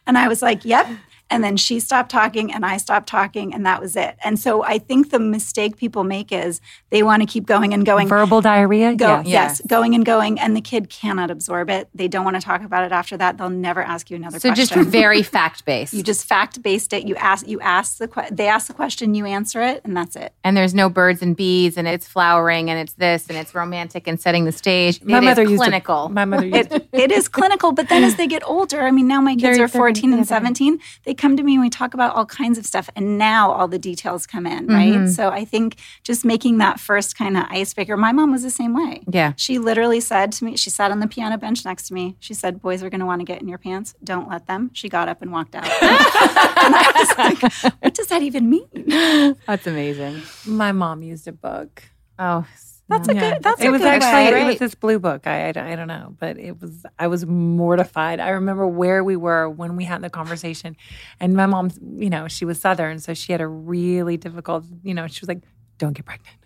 [0.07, 0.87] and I was like, Yep.
[1.29, 4.15] And then she stopped talking and I stopped talking and that was it.
[4.23, 7.85] And so I think the mistake people make is they want to keep going and
[7.85, 8.07] going.
[8.07, 8.95] Verbal diarrhea?
[8.95, 9.27] Go, yes.
[9.27, 9.61] yes.
[9.67, 10.39] going and going.
[10.39, 11.89] And the kid cannot absorb it.
[11.93, 13.37] They don't want to talk about it after that.
[13.37, 14.65] They'll never ask you another so question.
[14.65, 15.93] So just very fact based.
[15.93, 17.07] you just fact based it.
[17.07, 20.15] You ask, you ask the, que- they ask the question, you answer it, and that's
[20.15, 20.33] it.
[20.43, 24.07] And there's no birds and bees and it's flowering and it's this and it's romantic
[24.07, 25.03] and setting the stage.
[25.03, 26.07] My it mother is used clinical.
[26.07, 28.91] To, my mother used it, it is clinical, but then as they get older, I
[28.91, 31.93] mean, now my kids are 14 and 17, they come to me and we talk
[31.93, 34.93] about all kinds of stuff and now all the details come in right?
[34.93, 35.07] Mm-hmm.
[35.07, 38.73] so i think just making that first kind of icebreaker my mom was the same
[38.73, 39.01] way.
[39.09, 39.33] Yeah.
[39.35, 42.15] She literally said to me she sat on the piano bench next to me.
[42.19, 43.95] She said boys are going to want to get in your pants.
[44.03, 44.71] Don't let them.
[44.73, 45.67] She got up and walked out.
[46.67, 49.37] And i was like what does that even mean?
[49.45, 50.21] That's amazing.
[50.45, 51.83] My mom used a book.
[52.19, 52.45] Oh
[52.89, 53.33] that's a yeah.
[53.33, 53.43] good.
[53.43, 54.41] That's a good, it was actually way.
[54.41, 55.27] it was this blue book.
[55.27, 58.19] I, I I don't know, but it was I was mortified.
[58.19, 60.75] I remember where we were when we had the conversation,
[61.19, 64.65] and my mom, you know, she was Southern, so she had a really difficult.
[64.83, 65.41] You know, she was like,
[65.77, 66.37] "Don't get pregnant,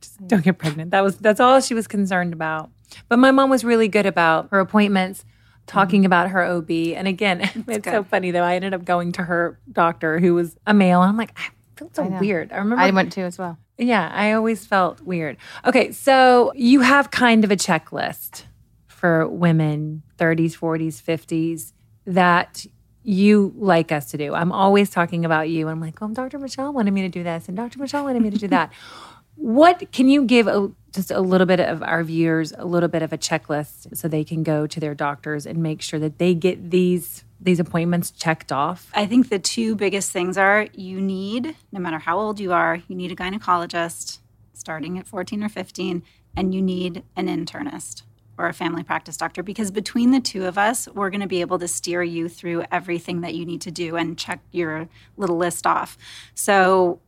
[0.00, 2.70] just don't get pregnant." That was that's all she was concerned about.
[3.08, 5.24] But my mom was really good about her appointments
[5.66, 6.06] talking mm-hmm.
[6.06, 6.70] about her OB.
[6.70, 7.84] And again, it's good.
[7.84, 8.42] so funny though.
[8.42, 11.02] I ended up going to her doctor who was a male.
[11.02, 12.52] And I'm like, I feel so I weird.
[12.52, 13.58] I remember I went to as well.
[13.80, 15.38] Yeah, I always felt weird.
[15.64, 18.44] Okay, so you have kind of a checklist
[18.86, 21.72] for women, 30s, 40s, 50s,
[22.04, 22.66] that
[23.02, 24.34] you like us to do.
[24.34, 25.66] I'm always talking about you.
[25.66, 26.38] And I'm like, oh, Dr.
[26.38, 27.78] Michele wanted me to do this, and Dr.
[27.78, 28.70] Michele wanted me to do that.
[29.36, 33.00] what can you give a, just a little bit of our viewers a little bit
[33.00, 36.34] of a checklist so they can go to their doctors and make sure that they
[36.34, 38.90] get these these appointments checked off?
[38.94, 42.82] I think the two biggest things are you need, no matter how old you are,
[42.88, 44.18] you need a gynecologist
[44.52, 46.02] starting at 14 or 15,
[46.36, 48.02] and you need an internist
[48.38, 51.40] or a family practice doctor because between the two of us, we're going to be
[51.40, 55.36] able to steer you through everything that you need to do and check your little
[55.36, 55.98] list off.
[56.34, 57.00] So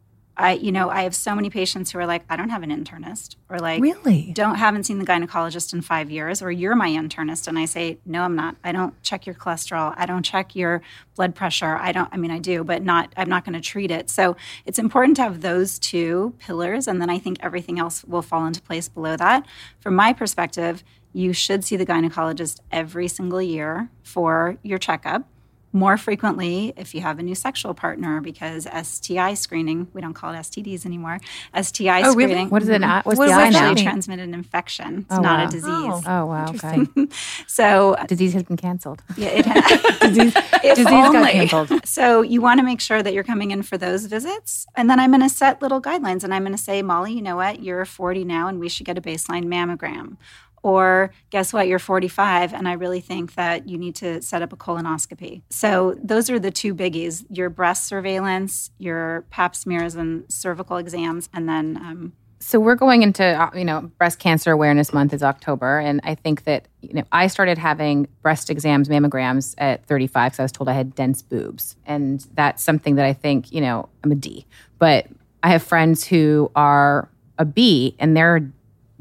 [0.42, 2.70] I, you know, I have so many patients who are like, I don't have an
[2.70, 6.88] internist, or like, really, don't haven't seen the gynecologist in five years, or you're my
[6.88, 8.56] internist, and I say, no, I'm not.
[8.64, 9.94] I don't check your cholesterol.
[9.96, 10.82] I don't check your
[11.14, 11.76] blood pressure.
[11.76, 12.08] I don't.
[12.12, 13.12] I mean, I do, but not.
[13.16, 14.10] I'm not going to treat it.
[14.10, 18.22] So it's important to have those two pillars, and then I think everything else will
[18.22, 19.46] fall into place below that.
[19.80, 25.26] From my perspective, you should see the gynecologist every single year for your checkup
[25.72, 30.32] more frequently if you have a new sexual partner because STI screening, we don't call
[30.32, 31.18] it STDs anymore.
[31.60, 32.36] STI oh, screening.
[32.36, 32.48] Really?
[32.48, 32.82] What is it?
[32.82, 33.08] Mm-hmm.
[33.08, 34.98] What's what the sexually transmitted infection.
[34.98, 35.48] It's oh, not wow.
[35.48, 35.64] a disease.
[35.72, 36.46] Oh, oh wow.
[36.50, 37.08] Okay.
[37.46, 39.02] so disease has been canceled.
[39.16, 40.00] Yeah, it has.
[40.00, 41.86] disease, disease got canceled.
[41.86, 44.66] So you want to make sure that you're coming in for those visits.
[44.76, 47.22] And then I'm going to set little guidelines and I'm going to say, Molly, you
[47.22, 47.62] know what?
[47.62, 50.16] You're 40 now and we should get a baseline mammogram
[50.62, 54.52] or guess what, you're 45, and I really think that you need to set up
[54.52, 55.42] a colonoscopy.
[55.50, 61.28] So, those are the two biggies your breast surveillance, your pap smears and cervical exams,
[61.32, 61.76] and then.
[61.76, 66.00] Um, so we're going into uh, you know breast cancer awareness month is october and
[66.02, 70.42] i think that you know i started having breast exams mammograms at 35 because i
[70.42, 74.10] was told i had dense boobs and that's something that i think you know i'm
[74.10, 74.44] a d
[74.78, 75.06] but
[75.44, 78.50] i have friends who are a b and they're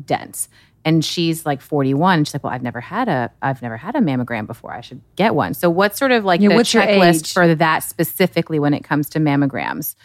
[0.06, 0.48] dense
[0.84, 4.00] and she's like 41 she's like well i've never had a i've never had a
[4.00, 7.54] mammogram before i should get one so what's sort of like yeah, the checklist for
[7.56, 9.96] that specifically when it comes to mammograms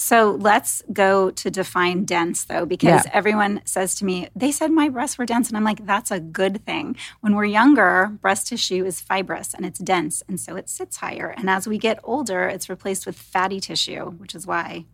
[0.00, 3.10] So let's go to define dense though, because Yeah.
[3.12, 5.48] everyone says to me, they said my breasts were dense.
[5.48, 6.94] And I'm like, that's a good thing.
[7.20, 10.22] When we're younger, breast tissue is fibrous and it's dense.
[10.28, 11.34] And so it sits higher.
[11.36, 14.84] And as we get older, it's replaced with fatty tissue, which is why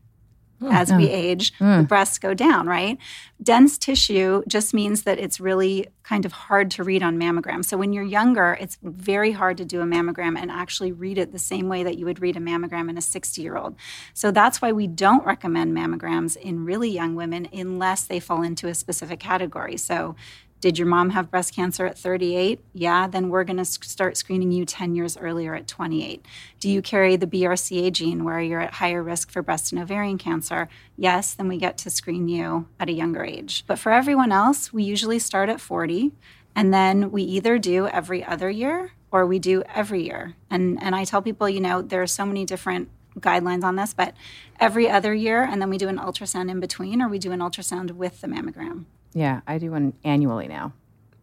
[0.65, 1.83] Mm, as we mm, age, mm.
[1.83, 2.97] the breasts go down, right?
[3.43, 7.63] Dense tissue just means that it's really kind of hard to read on mammogram.
[7.63, 11.33] So when you're younger, it's very hard to do a mammogram and actually read it
[11.33, 13.77] the same way that you would read a mammogram in a 60 year old.
[14.15, 18.69] So that's why we don't recommend mammograms in really young women unless they fall into
[18.69, 19.77] a specific category.
[19.77, 20.17] So
[20.65, 22.59] did your mom have breast cancer at 38?
[22.73, 26.25] Yeah, then we're going to start screening you 10 years earlier at 28.
[26.59, 30.17] Do you carry the BRCA gene where you're at higher risk for breast and ovarian
[30.17, 30.71] cancer?
[30.97, 33.65] Yes, then we get to screen you at a younger age.
[33.67, 36.13] But for everyone else, we usually start at 40
[36.57, 40.35] and then we either do every other year or we do every year.
[40.49, 42.89] And and I tell people, you know, there are so many different
[43.21, 44.15] guidelines on this, but
[44.59, 47.41] every other year and then we do an ultrasound in between or we do an
[47.41, 48.87] ultrasound with the mammogram.
[49.15, 50.73] Yeah, I do one annually now.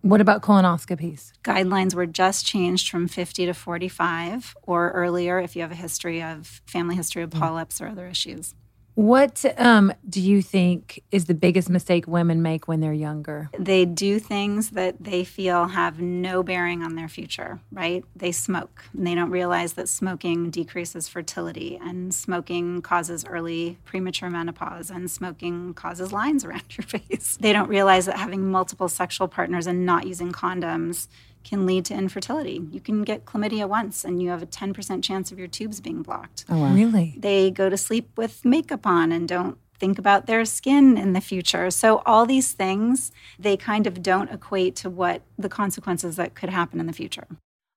[0.01, 1.31] What about colonoscopies?
[1.43, 6.21] guidelines were just changed from 50 to 45 or earlier if you have a history
[6.23, 7.39] of family history of hmm.
[7.39, 8.55] polyps or other issues.
[8.95, 13.49] What um, do you think is the biggest mistake women make when they're younger?
[13.57, 18.03] They do things that they feel have no bearing on their future, right?
[18.15, 24.29] They smoke and they don't realize that smoking decreases fertility and smoking causes early premature
[24.29, 27.37] menopause and smoking causes lines around your face.
[27.39, 31.07] They don't realize that having multiple sexual partners and not using condoms
[31.43, 32.61] can lead to infertility.
[32.71, 36.01] You can get chlamydia once and you have a 10% chance of your tubes being
[36.01, 36.45] blocked.
[36.49, 37.15] Oh, Really?
[37.17, 41.21] They go to sleep with makeup on and don't think about their skin in the
[41.21, 41.71] future.
[41.71, 46.49] So all these things, they kind of don't equate to what the consequences that could
[46.49, 47.27] happen in the future.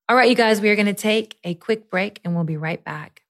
[0.06, 2.58] All right, you guys, we are going to take a quick break and we'll be
[2.58, 3.22] right back.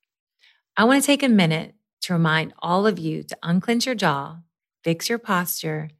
[0.76, 4.38] I want to take a minute to remind all of you to unclench your jaw,
[4.82, 5.90] fix your posture,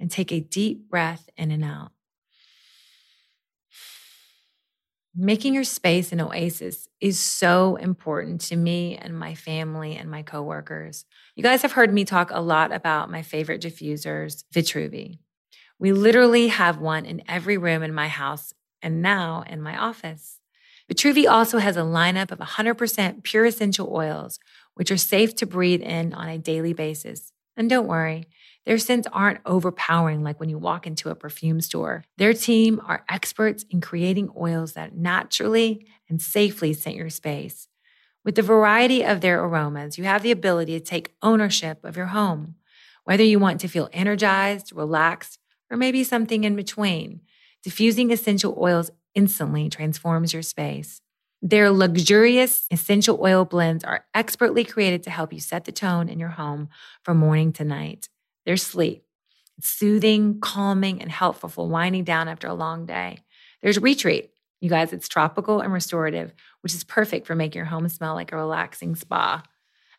[0.00, 1.92] and take a deep breath in and out.
[5.18, 10.22] Making your space an oasis is so important to me and my family and my
[10.22, 11.06] coworkers.
[11.34, 15.18] You guys have heard me talk a lot about my favorite diffusers, Vitruvi.
[15.78, 18.52] We literally have one in every room in my house
[18.82, 20.38] and now in my office.
[20.92, 24.38] Vitruvi also has a lineup of 100% pure essential oils,
[24.74, 27.32] which are safe to breathe in on a daily basis.
[27.56, 28.24] And don't worry,
[28.66, 32.04] their scents aren't overpowering like when you walk into a perfume store.
[32.18, 37.68] Their team are experts in creating oils that naturally and safely scent your space.
[38.24, 42.06] With the variety of their aromas, you have the ability to take ownership of your
[42.06, 42.56] home.
[43.04, 45.38] Whether you want to feel energized, relaxed,
[45.70, 47.20] or maybe something in between,
[47.62, 51.00] diffusing essential oils instantly transforms your space.
[51.40, 56.18] Their luxurious essential oil blends are expertly created to help you set the tone in
[56.18, 56.68] your home
[57.04, 58.08] from morning to night.
[58.46, 59.04] Their sleep.
[59.58, 63.18] It's soothing, calming, and helpful for winding down after a long day.
[63.62, 64.30] There's Retreat.
[64.60, 66.32] You guys, it's tropical and restorative,
[66.62, 69.42] which is perfect for making your home smell like a relaxing spa.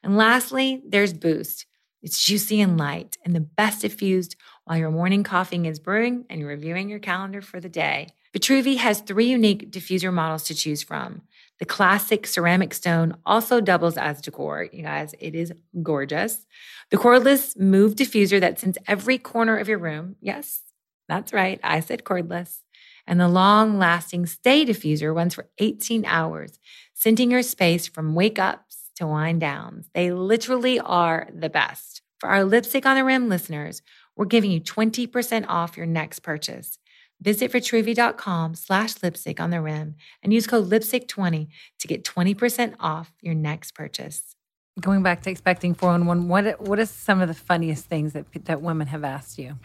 [0.03, 1.65] And lastly, there's Boost.
[2.01, 6.39] It's juicy and light and the best diffused while your morning coffee is brewing and
[6.39, 8.09] you're reviewing your calendar for the day.
[8.33, 11.23] Vitruvi has three unique diffuser models to choose from.
[11.59, 14.67] The classic ceramic stone also doubles as decor.
[14.71, 16.45] You guys, it is gorgeous.
[16.91, 20.15] The cordless move diffuser that scents every corner of your room.
[20.21, 20.61] Yes,
[21.07, 21.59] that's right.
[21.63, 22.59] I said cordless.
[23.07, 26.59] And the long lasting stay diffuser runs for 18 hours,
[26.93, 29.89] scenting your space from wake ups to wind downs.
[29.93, 32.01] They literally are the best.
[32.19, 33.81] For our lipstick on the rim listeners,
[34.15, 36.77] we're giving you 20% off your next purchase.
[37.21, 41.47] Visit vitruvi.com slash lipstick on the rim and use code lipstick20
[41.79, 44.35] to get 20% off your next purchase.
[44.79, 48.61] Going back to expecting 411, what what is some of the funniest things that that
[48.61, 49.55] women have asked you?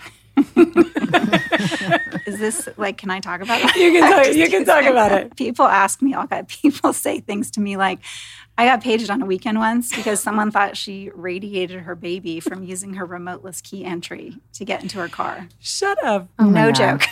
[2.27, 3.77] Is this like, can I talk about it?
[3.83, 5.37] You can talk- you can talk about it.
[5.37, 7.99] People ask me, all kind people say things to me like,
[8.59, 12.63] I got paged on a weekend once because someone thought she radiated her baby from
[12.63, 15.49] using her remoteless key entry to get into her car.
[15.59, 16.29] Shut up.
[16.39, 17.03] Oh no joke.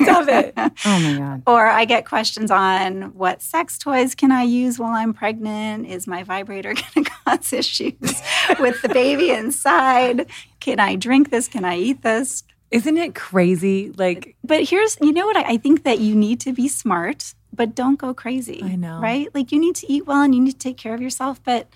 [0.00, 0.54] Stop it.
[0.56, 1.42] Oh my God.
[1.46, 5.86] Or I get questions on what sex toys can I use while I'm pregnant?
[5.86, 8.22] Is my vibrator going to cause issues
[8.58, 10.26] with the baby inside?
[10.60, 11.46] Can I drink this?
[11.46, 12.42] Can I eat this?
[12.70, 13.92] Isn't it crazy?
[13.96, 15.36] Like, But here's, you know what?
[15.36, 18.60] I, I think that you need to be smart, but don't go crazy.
[18.62, 19.00] I know.
[19.00, 19.32] Right?
[19.34, 21.42] Like you need to eat well and you need to take care of yourself.
[21.42, 21.68] But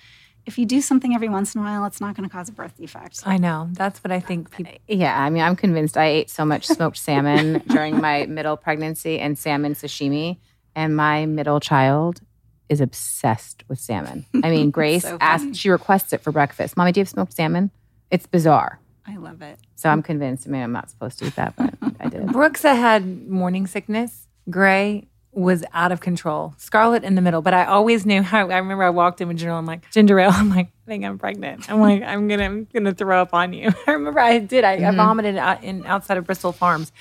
[0.46, 2.52] if you do something every once in a while, it's not going to cause a
[2.52, 3.20] birth defect.
[3.24, 3.68] I know.
[3.72, 4.72] That's what I think people.
[4.72, 8.56] Uh, yeah, I mean, I'm convinced I ate so much smoked salmon during my middle
[8.56, 10.38] pregnancy and salmon sashimi,
[10.74, 12.20] and my middle child
[12.68, 14.24] is obsessed with salmon.
[14.42, 16.76] I mean, Grace So asked, she requests it for breakfast.
[16.76, 17.70] Mommy, do you have smoked salmon?
[18.10, 18.80] It's bizarre.
[19.10, 19.58] I love it.
[19.74, 20.46] So I'm convinced.
[20.46, 22.26] I mean, I'm not supposed to eat that, but I did.
[22.32, 24.28] Brooks I had morning sickness.
[24.48, 26.54] Grey was out of control.
[26.58, 27.42] Scarlett in the middle.
[27.42, 28.48] But I always knew how.
[28.50, 29.52] I remember I walked in with Ginger.
[29.52, 30.30] I'm like, Ginger Ale.
[30.34, 31.70] I'm like, I think I'm pregnant.
[31.70, 33.70] I'm like, I'm gonna, I'm gonna throw up on you.
[33.86, 34.64] I remember I did.
[34.64, 34.96] I, I mm-hmm.
[34.96, 36.92] vomited out in outside of Bristol Farms.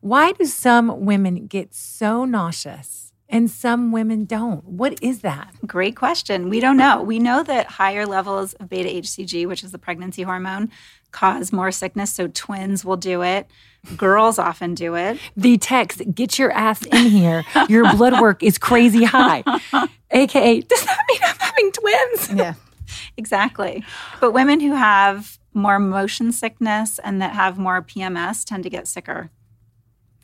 [0.00, 4.64] Why do some women get so nauseous and some women don't?
[4.64, 5.52] What is that?
[5.66, 6.48] Great question.
[6.48, 7.02] We don't know.
[7.02, 10.70] We know that higher levels of beta HCG, which is the pregnancy hormone,
[11.16, 12.12] cause more sickness.
[12.12, 13.46] So twins will do it.
[13.96, 15.18] Girls often do it.
[15.34, 17.42] The text, get your ass in here.
[17.70, 19.42] Your blood work is crazy high.
[20.10, 22.32] AKA, does that mean I'm having twins?
[22.38, 22.54] Yeah.
[23.18, 23.82] Exactly.
[24.20, 28.86] But women who have more motion sickness and that have more PMS tend to get
[28.86, 29.30] sicker.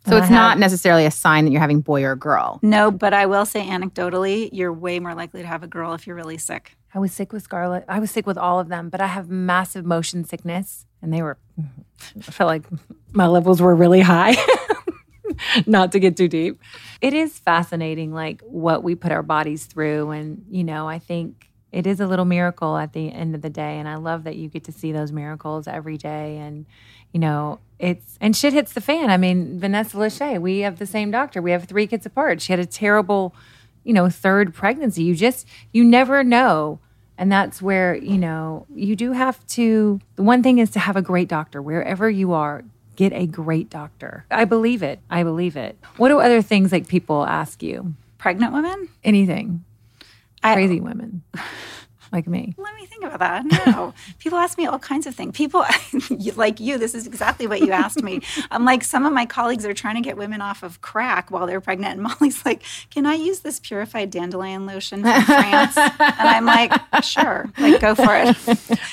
[0.06, 2.58] So it's I not necessarily a sign that you're having boy or girl.
[2.62, 6.06] No, but I will say anecdotally, you're way more likely to have a girl if
[6.06, 6.76] you're really sick.
[6.94, 7.84] I was sick with Scarlett.
[7.88, 11.22] I was sick with all of them, but I have massive motion sickness, and they
[11.22, 11.38] were.
[12.16, 12.64] I felt like
[13.12, 14.36] my levels were really high.
[15.66, 16.60] Not to get too deep.
[17.00, 21.48] It is fascinating, like what we put our bodies through, and you know, I think
[21.70, 24.36] it is a little miracle at the end of the day, and I love that
[24.36, 26.66] you get to see those miracles every day, and
[27.12, 29.10] you know, it's and shit hits the fan.
[29.10, 31.42] I mean, Vanessa Lachey, we have the same doctor.
[31.42, 32.40] We have three kids apart.
[32.40, 33.34] She had a terrible
[33.84, 35.02] you know, third pregnancy.
[35.02, 36.78] You just, you never know.
[37.18, 40.96] And that's where, you know, you do have to, the one thing is to have
[40.96, 42.62] a great doctor wherever you are.
[42.94, 44.24] Get a great doctor.
[44.30, 45.00] I believe it.
[45.10, 45.76] I believe it.
[45.96, 47.94] What do other things like people ask you?
[48.18, 48.88] Pregnant women?
[49.02, 49.64] Anything.
[50.44, 51.22] I- Crazy women
[52.12, 52.55] like me.
[52.57, 53.66] Let me think about that.
[53.66, 55.37] No, people ask me all kinds of things.
[55.37, 55.64] People
[56.37, 58.20] like you, this is exactly what you asked me.
[58.51, 61.46] I'm like, some of my colleagues are trying to get women off of crack while
[61.46, 61.94] they're pregnant.
[61.94, 65.77] And Molly's like, can I use this purified dandelion lotion from France?
[65.77, 66.72] and I'm like,
[67.03, 68.37] sure, like go for it.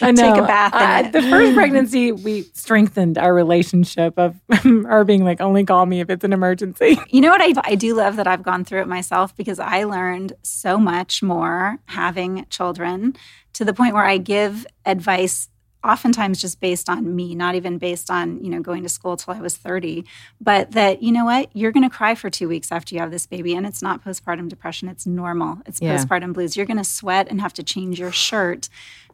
[0.02, 0.34] I know.
[0.34, 1.12] Take a bath in I- it.
[1.12, 6.10] the first pregnancy, we strengthened our relationship of her being like, only call me if
[6.10, 6.98] it's an emergency.
[7.10, 7.42] You know what?
[7.42, 11.22] I, I do love that I've gone through it myself because I learned so much
[11.24, 13.09] more having children
[13.54, 15.50] to the point where I give advice
[15.84, 19.34] oftentimes just based on me not even based on you know going to school till
[19.34, 20.04] i was 30
[20.42, 23.12] but that you know what you're going to cry for two weeks after you have
[23.12, 25.96] this baby and it's not postpartum depression it's normal it's Yeah.
[25.96, 28.68] postpartum blues you're going to sweat and have to change your shirt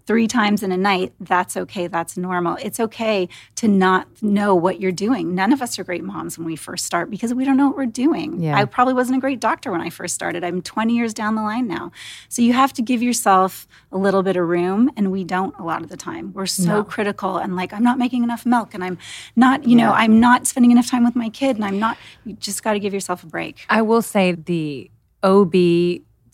[0.06, 1.88] three times in a night, that's okay.
[1.88, 2.58] That's normal.
[2.62, 5.34] It's okay to not know what you're doing.
[5.34, 7.78] None of us are great moms when we first start because we don't know what
[7.78, 8.41] we're doing.
[8.41, 8.56] Yeah.
[8.56, 10.44] I probably wasn't a great doctor when I first started.
[10.44, 11.91] I'm 20 years down the line now.
[12.30, 15.63] So you have to give yourself a little bit of room, and we don't a
[15.63, 16.34] lot of the time.
[16.34, 18.98] We're so critical and like, I'm not making enough milk, and I'm
[19.36, 22.34] not, you know, I'm not spending enough time with my kid, and I'm not, you
[22.34, 23.65] just got to give yourself a break.
[23.70, 24.91] I will say the
[25.24, 25.54] OB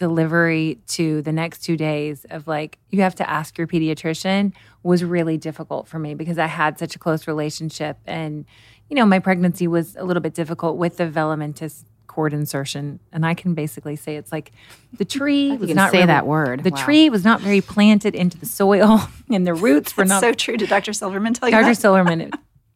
[0.02, 5.04] delivery to the next two days of like, you have to ask your pediatrician was
[5.04, 7.98] really difficult for me because I had such a close relationship.
[8.08, 8.46] And,
[8.90, 13.00] you know, my pregnancy was a little bit difficult with the velamentous cord insertion.
[13.14, 14.52] And I can basically say it's like
[14.98, 16.64] the tree was not say really- that word.
[16.64, 16.84] The Wow.
[16.84, 20.58] tree was not very planted into the soil and the roots were not so true.
[20.58, 20.94] Did Dr.
[20.94, 21.76] Silverman tell you Dr.
[21.76, 22.32] Silverman,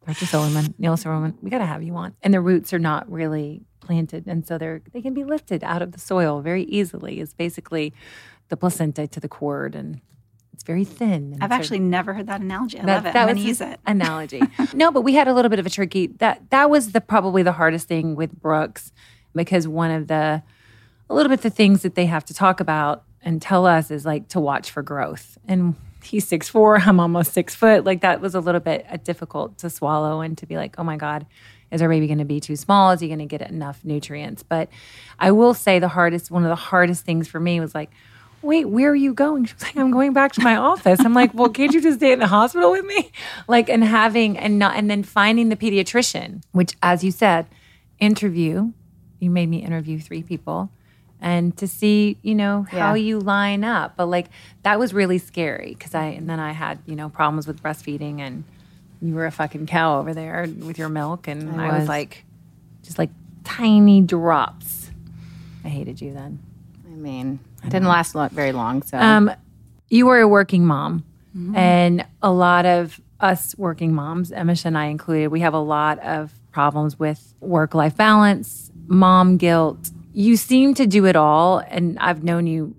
[0.06, 0.26] Dr.
[0.26, 2.14] Silverman, Neil Silverman, we got to have you on.
[2.22, 5.82] And the roots are not really planted, and so they're they can be lifted out
[5.82, 7.20] of the soil very easily.
[7.20, 7.92] Is basically
[8.48, 10.00] the placenta to the cord, and
[10.52, 11.32] it's very thin.
[11.34, 12.78] and I've actually never heard that analogy.
[12.78, 13.12] I that, love it.
[13.12, 13.80] that I'm was going to use it.
[13.86, 14.42] Analogy.
[14.74, 17.42] no, but we had a little bit of a tricky that that was the probably
[17.42, 18.92] the hardest thing with Brooks
[19.34, 20.42] because one of the
[21.08, 24.04] a little bit the things that they have to talk about and tell us is
[24.04, 25.36] like to watch for growth.
[25.46, 27.84] And he's six four, I'm almost six foot.
[27.84, 30.84] Like that was a little bit uh, difficult to swallow and to be like, oh
[30.84, 31.26] my God,
[31.70, 32.90] is our baby going to be too small?
[32.92, 34.42] Is he going to get enough nutrients?
[34.42, 34.68] But
[35.18, 37.90] I will say the hardest, one of the hardest things for me was like,
[38.42, 39.44] wait, where are you going?
[39.44, 41.00] She was like, I'm going back to my office.
[41.04, 43.10] I'm like, well, can't you just stay in the hospital with me?
[43.48, 47.46] Like, and having, and not, and then finding the pediatrician, which, as you said,
[47.98, 48.72] interview,
[49.18, 50.70] you made me interview three people
[51.20, 52.94] and to see, you know, how Yeah.
[52.94, 53.96] you line up.
[53.96, 54.26] But like,
[54.62, 58.20] that was really scary because I, and then I had, you know, problems with breastfeeding
[58.20, 58.44] and
[59.02, 61.28] you were a fucking cow over there with your milk.
[61.28, 61.88] And I I was was.
[61.88, 62.24] like,
[62.82, 63.10] just like
[63.44, 64.90] tiny drops.
[65.64, 66.38] I hated you then.
[66.86, 68.82] I mean, it didn't last lo- very long.
[68.82, 69.30] So Um,
[69.88, 71.04] you were a working mom,
[71.54, 75.98] and a lot of us working moms, Emish and I included, we have a lot
[76.00, 79.90] of problems with work life balance, mom guilt.
[80.14, 82.74] You seem to do it all, and I've known you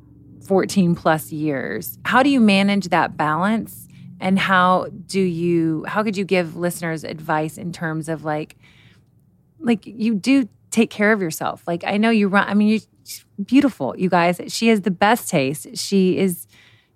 [0.47, 1.97] 14 plus years.
[2.03, 3.86] How do you manage that balance?
[4.19, 8.57] And how do you, how could you give listeners advice in terms of like,
[9.59, 11.63] like you do take care of yourself.
[11.67, 12.47] Like I know you run.
[12.47, 14.39] I mean, you're beautiful, you guys.
[14.47, 15.77] She has the best taste.
[15.77, 16.47] She is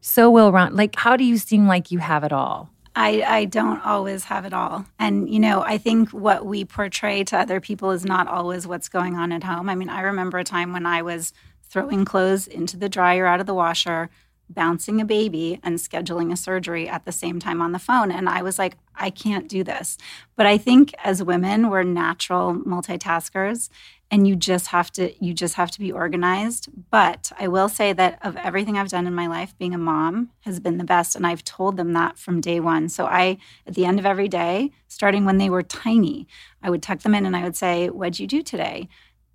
[0.01, 2.69] so well run Like, how do you seem like you have it all?
[2.93, 4.85] I, I don't always have it all.
[4.99, 8.89] And, you know, I think what we portray to other people is not always what's
[8.89, 9.69] going on at home.
[9.69, 11.31] I mean, I remember a time when I was
[11.63, 14.09] throwing clothes into the dryer out of the washer,
[14.53, 18.11] bouncing a baby, and scheduling a surgery at the same time on the phone.
[18.11, 19.97] And I was like, I can't do this.
[20.35, 23.69] But I think as women, we're natural multitaskers
[24.11, 27.93] and you just have to you just have to be organized but i will say
[27.93, 31.15] that of everything i've done in my life being a mom has been the best
[31.15, 34.27] and i've told them that from day one so i at the end of every
[34.27, 36.27] day starting when they were tiny
[36.61, 38.87] i would tuck them in and i would say what'd you do today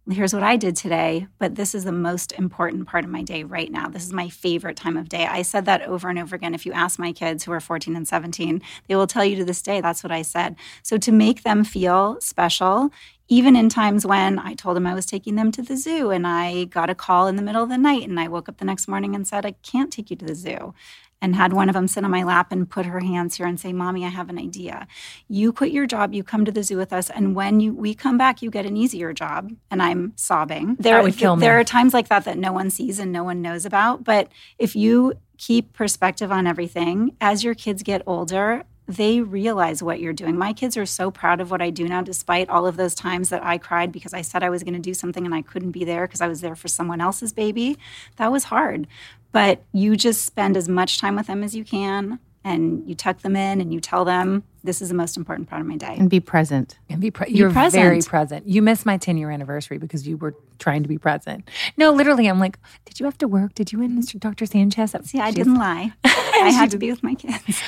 [0.09, 3.43] here's what I did today, but this is the most important part of my day
[3.43, 3.89] right now.
[3.89, 5.27] This is my favorite time of day.
[5.27, 6.55] I said that over and over again.
[6.55, 9.45] If you ask my kids who are 14 and 17, they will tell you to
[9.45, 10.55] this day that's what I said.
[10.83, 12.91] So to make them feel special,
[13.29, 16.27] even in times when I told them I was taking them to the zoo and
[16.27, 18.65] I got a call in the middle of the night and I woke up the
[18.65, 20.75] next morning and said, I can't take you to the zoo
[21.23, 23.59] and had one of them sit on my lap and put her hands here and
[23.59, 24.87] say, "Mommy, I have an idea.
[25.29, 27.95] You quit your job, you come to the zoo with us, and when you we
[27.95, 30.77] come back, you get an easier job." And I'm sobbing.
[30.79, 31.41] There, that would kill me.
[31.41, 34.05] there are times like that that no one sees and no one knows about.
[34.05, 40.01] But if you keep perspective on everything as your kids get older, they realize what
[40.01, 40.37] you're doing.
[40.39, 43.31] My kids are so proud of what I do now, despite all of those times
[43.31, 45.73] that I cried because I said I was going to do something and I couldn't
[45.73, 47.79] be there because I was there for someone else's baby.
[48.17, 48.87] That was hard.
[49.33, 53.23] But you just spend as much time with them as you can and you tuck
[53.23, 55.97] them in and you tell them this is the most important part of my day.
[55.99, 56.79] And be present.
[56.89, 57.83] And be, pre- you're present.
[57.83, 58.47] very present.
[58.47, 61.49] you missed my 10 year anniversary because you were trying to be present.
[61.77, 63.55] No literally i'm like did you have to work?
[63.55, 65.93] Did you and mr dr sanchez see i didn't lie.
[66.05, 67.61] I had to be with my kids.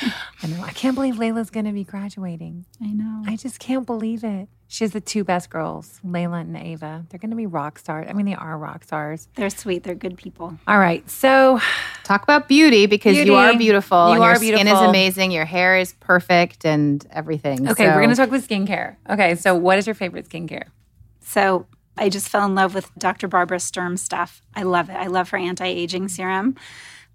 [0.43, 0.63] I know.
[0.63, 2.67] I can't believe layla's going to be graduating.
[2.81, 3.25] I know.
[3.27, 7.07] I just can't believe it she has the two best girls, Layla and Ava.
[7.09, 8.07] They're going to be rock stars.
[8.09, 9.27] I mean, they are rock stars.
[9.35, 9.83] They're sweet.
[9.83, 10.59] They're good people.
[10.69, 11.09] All right.
[11.11, 11.59] So,
[12.05, 13.31] talk about beauty because beauty.
[13.31, 14.14] you are beautiful.
[14.14, 14.66] You are your beautiful.
[14.66, 15.31] skin is amazing.
[15.31, 17.66] Your hair is perfect and everything.
[17.66, 17.87] Okay.
[17.87, 17.95] So.
[17.95, 18.97] We're going to talk about skincare.
[19.09, 19.37] Okay.
[19.37, 20.64] So, what is your favorite skincare?
[21.21, 21.66] So,
[21.97, 23.27] I just fell in love with Dr.
[23.27, 24.43] Barbara Sturm stuff.
[24.55, 24.97] I love it.
[24.97, 26.57] I love her anti aging serum.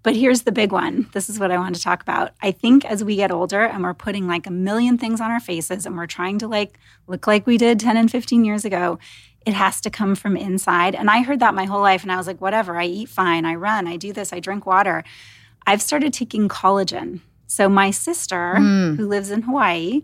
[0.04, 1.08] But here's the big one.
[1.14, 2.32] This is what I want to talk about.
[2.42, 5.40] I think as we get older and we're putting like a million things on our
[5.40, 8.98] faces and we're trying to like look like we did 10 and 15 years ago,
[9.46, 10.94] it has to come from inside.
[10.94, 13.46] And I heard that my whole life and I was like, whatever, I eat fine,
[13.46, 15.04] I run, I do this, I drink water.
[15.66, 17.20] I've started taking collagen.
[17.46, 18.96] So my sister, mm.
[18.96, 20.02] who lives in Hawaii,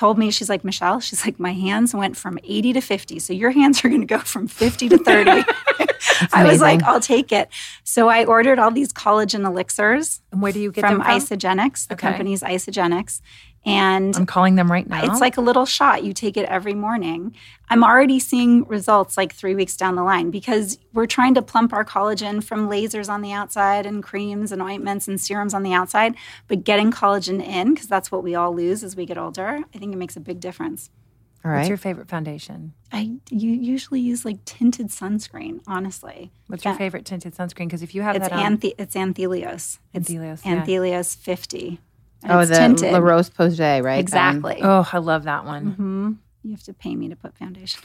[0.00, 3.18] told me, she's like, Michele, she's like, my hands went from 80 to 50.
[3.18, 5.30] So your hands are going to go from 50 to 30.
[6.32, 7.50] I was like, I'll take it.
[7.84, 10.22] So I ordered all these collagen elixirs.
[10.32, 11.18] And where do you get from them from?
[11.20, 12.08] Isagenix, the Okay.
[12.08, 13.20] company's Isagenix.
[13.66, 15.04] And I'm calling them right now.
[15.04, 16.02] it's like a little shot.
[16.02, 17.34] You take it every morning.
[17.68, 21.74] I'm already seeing results like three weeks down the line because we're trying to plump
[21.74, 25.74] our collagen from lasers on the outside and creams and ointments and serums on the
[25.74, 26.14] outside.
[26.48, 29.78] But getting collagen in, because that's what we all lose as we get older, I
[29.78, 30.88] think it makes a big difference.
[31.44, 31.58] All right.
[31.58, 32.74] What's your favorite foundation?
[32.92, 36.32] I you usually use like tinted sunscreen, honestly.
[36.48, 37.66] What's your favorite tinted sunscreen?
[37.66, 39.78] Because if you have It's that on, anthe- it's Anthelios.
[39.94, 40.64] It's Anthelios, yeah.
[40.64, 41.80] Anthelios 50.
[42.22, 42.92] And oh, it's the tinted.
[42.92, 43.94] La Roche-Posay, right?
[43.94, 44.60] Um, Exactly.
[44.62, 45.66] oh, I love that one.
[45.72, 46.12] hmm
[46.42, 47.80] You have to pay me to put foundation.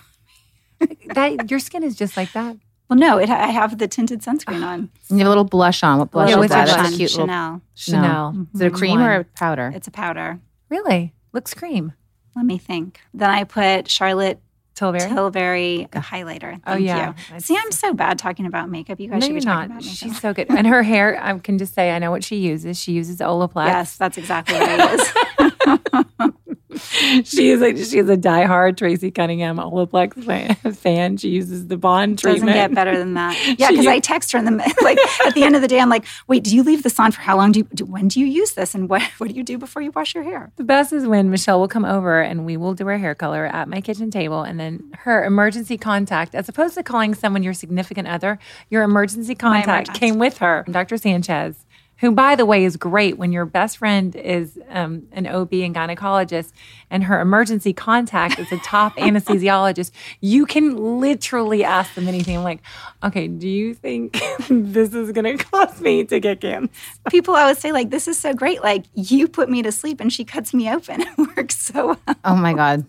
[1.14, 2.58] that your skin is just like that.
[2.90, 4.90] Well, no, it, I have the tinted sunscreen on.
[5.10, 5.98] And you have a little blush on.
[6.00, 6.68] What blush Yeah, is that?
[6.68, 7.26] your That's a cute little.
[7.28, 7.62] Chanel.
[7.74, 8.48] Chanel.
[8.54, 9.10] Is it a cream one?
[9.10, 9.72] or a powder?
[9.74, 10.40] It's a powder.
[10.70, 11.94] Really looks cream.
[12.36, 13.00] Let me think.
[13.14, 14.40] Then I put Charlotte
[14.76, 15.08] Tilbury.
[15.08, 16.62] Tilbury highlighter.
[16.68, 17.14] Oh, yeah.
[17.34, 17.40] you.
[17.40, 19.00] See, I'm so bad talking about makeup.
[19.00, 19.78] You guys no, should you're be talking not.
[19.78, 19.98] about makeup.
[19.98, 20.48] She's so good.
[20.50, 22.78] And her hair, I can just say, I know what she uses.
[22.78, 23.68] She uses Olaplex.
[23.68, 25.14] yes, that's exactly what it is.
[27.24, 31.18] she is like she is a diehard Tracy Cunningham Olaplex fan- fan.
[31.18, 32.48] She uses the Bond treatment.
[32.48, 33.36] Doesn't get better than that.
[33.58, 34.52] Yeah, because I text her in the
[34.82, 35.80] like at the end of the day.
[35.80, 37.52] I'm like, wait, do you leave this on for how long?
[37.52, 38.76] Do you do, when do you use this?
[38.76, 40.52] And what what do you do before you wash your hair?
[40.58, 43.46] The best is when Michele will come over and we will do her hair color
[43.46, 44.44] at my kitchen table.
[44.44, 48.40] And then her emergency contact, as opposed to calling someone your significant other,
[48.70, 50.98] your emergency contact came with her, Dr.
[50.98, 51.65] Sanchez,
[51.98, 55.76] who, by the way, is great when your best friend is um, an OB and
[55.76, 56.52] gynecologist
[56.90, 59.92] and her emergency contact is a top anesthesiologist.
[60.20, 62.38] You can literally ask them anything.
[62.38, 62.62] I'm like,
[63.04, 64.14] okay, do you think
[64.50, 66.72] this is going to cost me to get cancer?
[67.10, 68.62] People always say like, this is so great.
[68.62, 71.04] Like you put me to sleep and she cuts me open.
[71.18, 72.16] It works so well.
[72.24, 72.86] Oh my God.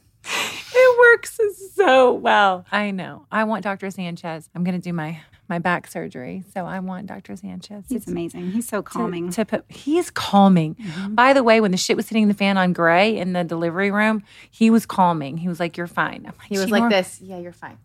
[0.75, 1.39] It works
[1.75, 2.65] so well.
[2.73, 3.27] I know.
[3.31, 3.91] I want Dr.
[3.91, 4.49] Sanchez.
[4.55, 7.37] I'm going to do my my back surgery, so I want Dr.
[7.37, 7.85] Sanchez.
[7.89, 8.51] He's to- amazing.
[8.53, 9.31] He's so calming.
[9.31, 10.75] To, put, he's calming.
[10.77, 11.15] Mm-hmm.
[11.15, 13.91] By the way, when the shit was hitting the fan on Grey in the delivery
[13.91, 15.39] room, he was calming.
[15.39, 17.21] He was like, "You're fine." Like, He was like nor- this.
[17.21, 17.79] Yeah, you're fine.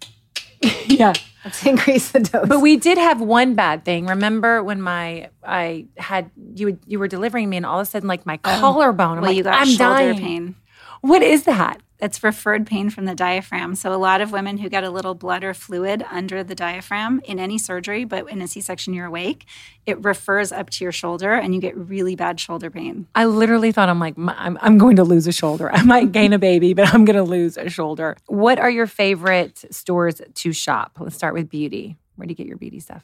[0.86, 1.14] yeah.
[1.44, 2.48] Let's increase the dose.
[2.48, 4.06] But we did have one bad thing.
[4.06, 8.08] Remember when my I had you you were delivering me and all of a sudden
[8.08, 8.60] like my oh.
[8.60, 9.18] collarbone.
[9.18, 9.22] I'm Oh.
[9.22, 9.80] well, like, you got I'm shoulder
[10.14, 10.20] dying.
[10.20, 10.56] pain.
[11.02, 11.82] What is that?
[12.02, 13.76] It's referred pain from the diaphragm.
[13.76, 17.22] So a lot of women who get a little blood or fluid under the diaphragm
[17.26, 19.46] in any surgery, but in a C-section you're awake,
[19.86, 23.08] it refers up to your shoulder and you get really bad shoulder pain.
[23.14, 25.72] I literally thought I'm like I'm, I'm going to lose a shoulder.
[25.72, 28.18] I might gain a baby, but I'm going to lose a shoulder.
[28.26, 30.98] What are your favorite stores to shop?
[31.00, 31.98] Let's start with beauty.
[32.16, 33.04] Where do you get your beauty stuff?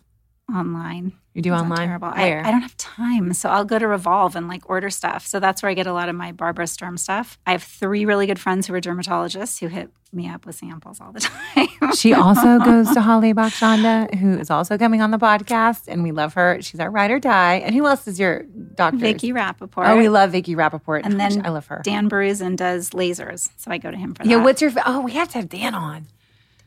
[0.53, 1.13] Online.
[1.33, 1.87] You do It's online?
[1.87, 2.09] Terrible.
[2.09, 2.43] Where?
[2.43, 3.33] I, I don't have time.
[3.33, 5.27] So I'll go to Revolve and like order stuff.
[5.27, 7.37] So that's where I get a lot of my Barbara Sturm stuff.
[7.45, 10.99] I have three really good friends who are dermatologists who hit me up with samples
[11.01, 11.19] all the
[11.55, 11.93] time.
[11.95, 16.11] She also goes to Holly Bakshanda, who is also coming on the podcast, and we
[16.11, 16.59] love her.
[16.61, 17.55] She's our ride or die.
[17.55, 18.43] And who else is your
[18.75, 18.97] doctor?
[18.97, 19.89] Vicky Rappaport.
[19.89, 21.01] Oh, we love Vicky Rappaport.
[21.03, 21.81] And then I love her.
[21.83, 23.49] Dan Behroozan does lasers.
[23.57, 24.43] So I go to him for yeah, that.
[24.43, 24.71] what's your?
[24.85, 26.07] Oh, we have to have Dan on.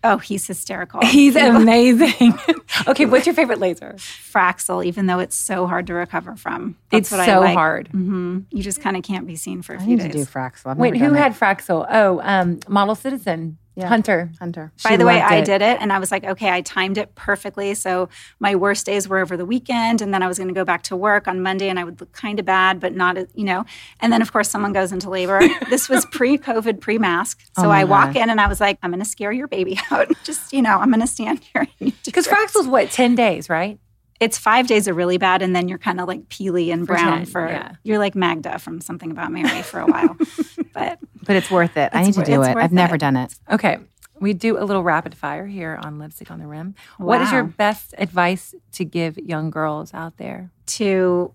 [0.03, 1.01] Oh, he's hysterical.
[1.05, 2.39] He's amazing.
[2.89, 3.95] okay, what's your favorite laser?
[3.99, 6.77] Fraxel, even though it's so hard to recover from.
[6.91, 7.55] That's It's what so I like.
[7.55, 7.89] hard.
[7.89, 10.27] hmm You just kind of can't be seen for a I few need to days.
[10.27, 10.67] do Fraxel.
[10.71, 11.35] I've Wait, who had.
[11.35, 11.87] Fraxel?
[11.91, 13.59] Oh, um, Model Citizen.
[13.81, 13.89] Yeah.
[13.89, 14.31] Hunter.
[14.39, 14.72] Hunter?
[14.85, 15.45] By She the way, loved I it.
[15.45, 17.74] did it and I was like, okay, I timed it perfectly.
[17.74, 18.09] So
[18.39, 20.01] my worst days were over the weekend.
[20.03, 22.01] And then I was going to go back to work on Monday and I would
[22.01, 23.64] look kind of bad, but not, as- you know.
[24.01, 25.41] And then, of course, someone goes into labor.
[25.70, 27.41] this was pre COVID, pre mask.
[27.57, 28.22] So Oh my I walk God.
[28.22, 30.09] in and I was like, I'm going to scare your baby out.
[30.24, 31.62] Just, you know, I'm going to stand here.
[31.62, 32.35] and you do Because this.
[32.35, 33.78] Fraxel's what, 10 days, right?
[34.21, 35.43] It's five days are really bad.
[35.43, 37.73] And then you're kind of like peely and For brown 10, for, yeah.
[37.83, 40.16] you're like Magda from Something About Mary for a while.
[40.75, 41.91] but But it's worth it.
[41.93, 42.57] I It's need to do it.
[42.57, 42.99] I've never it.
[42.99, 43.35] done it.
[43.51, 43.79] Okay.
[44.21, 46.75] We do a little rapid fire here on Lipstick on the Rim.
[46.99, 50.51] What is your best advice to give young girls out there?
[50.66, 51.35] to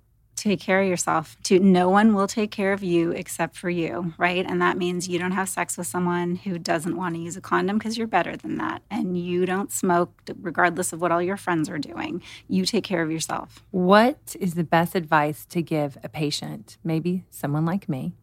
[0.49, 4.13] take care of yourself to no one will take care of you except for you
[4.17, 4.45] right?
[4.45, 7.41] And that means you don't have sex with someone who doesn't want to use a
[7.41, 8.81] condom because you're better than that.
[8.89, 12.21] And you don't smoke regardless of what all your friends are doing.
[12.47, 13.63] You take care of yourself.
[13.71, 18.13] What is the best advice to give a patient, maybe someone like me,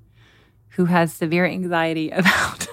[0.77, 2.67] who has severe anxiety about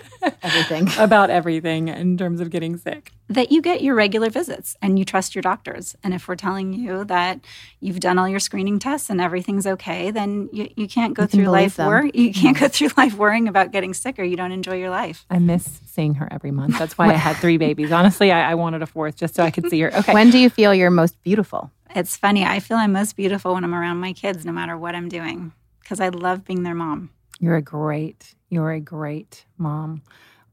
[0.44, 0.90] Everything.
[0.98, 3.12] about everything in terms of getting sick?
[3.32, 6.74] that you get your regular visits and you trust your doctors and if we're telling
[6.74, 7.40] you that
[7.80, 11.28] you've done all your screening tests and everything's okay then you, you can't go You
[11.28, 11.86] through believe life them.
[11.88, 14.90] wor- you can't go through life worrying about getting sick or you don't enjoy your
[14.90, 16.80] life I miss seeing her every month.
[16.80, 17.92] That's why I had three babies.
[17.92, 19.96] Honestly, I, I wanted a fourth just so I could see her.
[19.96, 20.14] Okay.
[20.14, 21.72] When do you feel you're most beautiful?
[21.96, 22.44] It's funny.
[22.46, 25.52] I feel I'm most beautiful when I'm around my kids, no matter what I'm doing,
[25.82, 27.10] because I love being their mom.
[27.40, 30.02] You're a great, you're a great mom.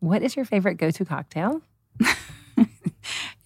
[0.00, 1.62] What is your favorite go-to cocktail?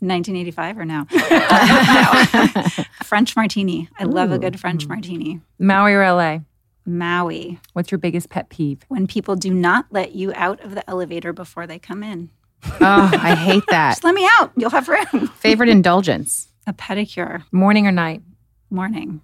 [0.01, 1.07] 1985 or no?
[1.13, 2.85] Uh.
[3.05, 3.89] French martini.
[3.99, 5.41] I love a good French martini.
[5.59, 6.39] Maui or LA?
[6.87, 7.59] Maui.
[7.75, 8.85] What's your biggest pet peeve?
[8.89, 12.31] When people do not let you out of the elevator before they come in.
[12.83, 13.93] Oh, I hate that.
[13.93, 14.53] Just let me out.
[14.57, 15.29] You'll have room.
[15.37, 16.49] Favorite indulgence?
[16.67, 17.43] A pedicure.
[17.53, 18.23] Morning or night?
[18.71, 19.23] Morning.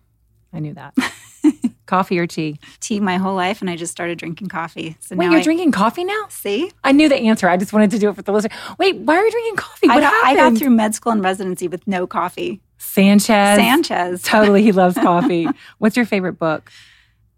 [0.55, 0.95] I knew that.
[1.87, 2.59] Coffee or tea?
[2.81, 4.97] Tea my whole life, and I just started drinking coffee.
[5.01, 6.27] So Wait, now you're I- drinking coffee now?
[6.29, 7.49] See, I knew the answer.
[7.49, 8.55] I just wanted to do it for the listener.
[8.79, 9.89] Wait, why are you drinking coffee?
[9.89, 10.57] I What got, I happened?
[10.57, 12.61] got through med school and residency with no coffee.
[12.79, 13.59] Sanchez.
[13.59, 14.23] Sanchez.
[14.25, 15.47] Totally, he loves coffee.
[15.79, 16.71] What's your favorite book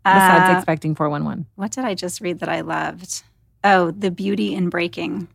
[0.05, 1.46] besides Uh, Expecting 411?
[1.57, 3.22] What did I just read that I loved?
[3.64, 5.28] Oh, The Beauty in Breaking,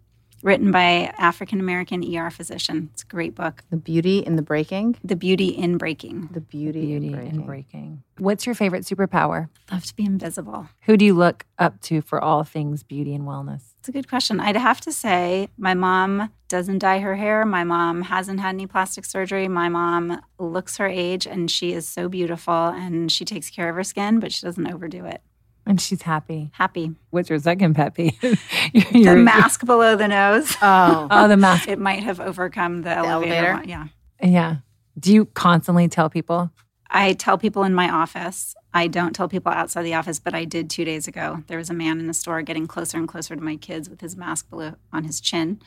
[0.44, 2.89] written by African American ER physician.
[2.94, 3.64] It's a great book.
[3.72, 4.98] The beauty in the breaking.
[5.04, 6.30] The Beauty in Breaking.
[6.32, 7.36] The beauty, Beauty in breaking.
[7.38, 8.04] and breaking.
[8.18, 9.50] What's your favorite superpower?
[9.72, 10.68] Love to be invisible.
[10.82, 13.62] Who do you look up to for all things beauty and wellness?
[13.80, 14.39] It's a good question.
[14.39, 17.46] I'd have to say my mom doesn't dye her hair.
[17.46, 19.48] My mom hasn't had any plastic surgery.
[19.48, 23.76] My mom looks her age and she is so beautiful and she takes care of
[23.76, 25.22] her skin, but she doesn't overdo it.
[25.66, 26.51] And she's happy.
[26.53, 26.91] Happy.
[27.11, 28.20] What's your second pet peeve?
[28.93, 30.55] The mask below the nose.
[30.61, 31.68] Oh, Oh, the mask.
[31.68, 33.34] It might have overcome the, elevator.
[33.51, 33.70] elevator?
[33.70, 33.88] Yeah.
[34.22, 34.55] Yeah.
[34.99, 36.51] Do you constantly tell people?
[36.96, 38.56] I tell people in my office.
[38.72, 41.44] I don't tell people outside the office, but I did two days ago.
[41.48, 44.00] There was a man in the store getting closer and closer to my kids with
[44.00, 45.60] his mask below on his chin.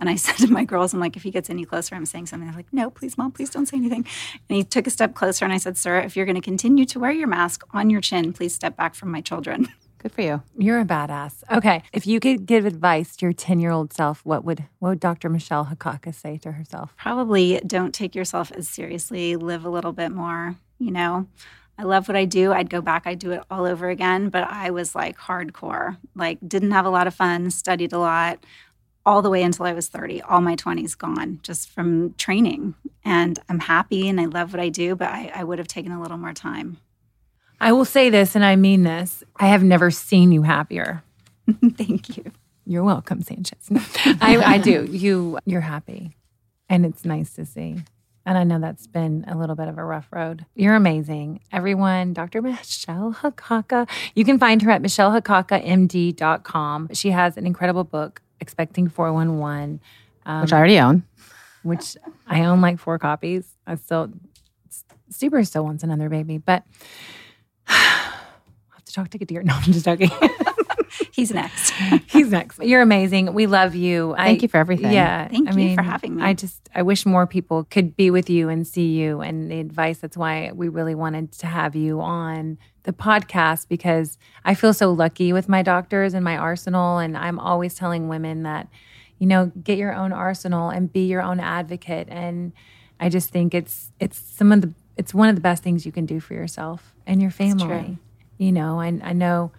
[0.00, 2.26] And I said to my girls, I'm like, if he gets any closer, I'm saying
[2.26, 2.48] something.
[2.48, 4.06] They're like, no, please, mom, please don't say anything.
[4.48, 6.86] And he took a step closer and I said, sir, if you're going to continue
[6.86, 9.68] to wear your mask on your chin, please step back from my children.
[9.98, 10.42] good for you.
[10.56, 11.44] You're a badass.
[11.52, 11.82] Okay.
[11.92, 15.00] If you could give advice to your 10 year old self, what would what would
[15.00, 15.28] Dr.
[15.28, 16.94] Michele Hakakha say to herself?
[16.96, 21.28] Probably don't take yourself as seriously, live a little bit more, you know.
[21.78, 22.52] I love what I do.
[22.52, 25.96] I'd go back, I'd do it all over again, but I was like hardcore.
[26.14, 28.44] Like didn't have a lot of fun, studied a lot
[29.06, 30.20] all the way until I was 30.
[30.22, 32.74] All my 20s gone just from training.
[33.04, 35.92] And I'm happy and I love what I do, but I, I would have taken
[35.92, 36.78] a little more time.
[37.62, 39.22] I will say this, and I mean this.
[39.36, 41.02] I have never seen you happier.
[41.76, 42.32] Thank you.
[42.64, 43.68] You're welcome, Sanchez.
[44.20, 44.84] I, I do.
[44.84, 46.16] You you're happy.
[46.70, 47.78] And it's nice to see.
[48.30, 50.46] And I know that's been a little bit of a rough road.
[50.54, 51.40] You're amazing.
[51.50, 52.40] Everyone, Dr.
[52.40, 53.88] Michele Hakakha.
[54.14, 56.90] You can find her at michelehakakhamd.com.
[56.94, 59.80] She has an incredible book, Expecting 411,
[60.26, 61.02] um, which I already own.
[61.64, 61.96] which
[62.28, 63.56] I own like four copies.
[63.66, 64.12] I still,
[65.12, 66.62] Stuber still wants another baby, but
[67.66, 68.12] I
[68.74, 69.42] have to talk to Ghadir.
[69.50, 70.12] No, I'm just joking.
[71.12, 71.70] He's next.
[72.06, 72.62] He's next.
[72.62, 73.32] You're amazing.
[73.32, 74.14] We love you.
[74.16, 74.92] Thank you for everything.
[74.92, 75.28] Yeah.
[75.28, 76.22] Thank I you mean, for having me.
[76.22, 79.60] I just, I wish more people could be with you and see you and the
[79.60, 79.98] advice.
[79.98, 84.90] That's why we really wanted to have you on the podcast because I feel so
[84.90, 86.98] lucky with my doctors and my arsenal.
[86.98, 88.68] And I'm always telling women that,
[89.18, 92.08] you know, get your own arsenal and be your own advocate.
[92.10, 92.52] And
[92.98, 95.92] I just think it's, it's some of the, it's one of the best things you
[95.92, 97.98] can do for yourself and your family.
[98.38, 99.52] You know, and I know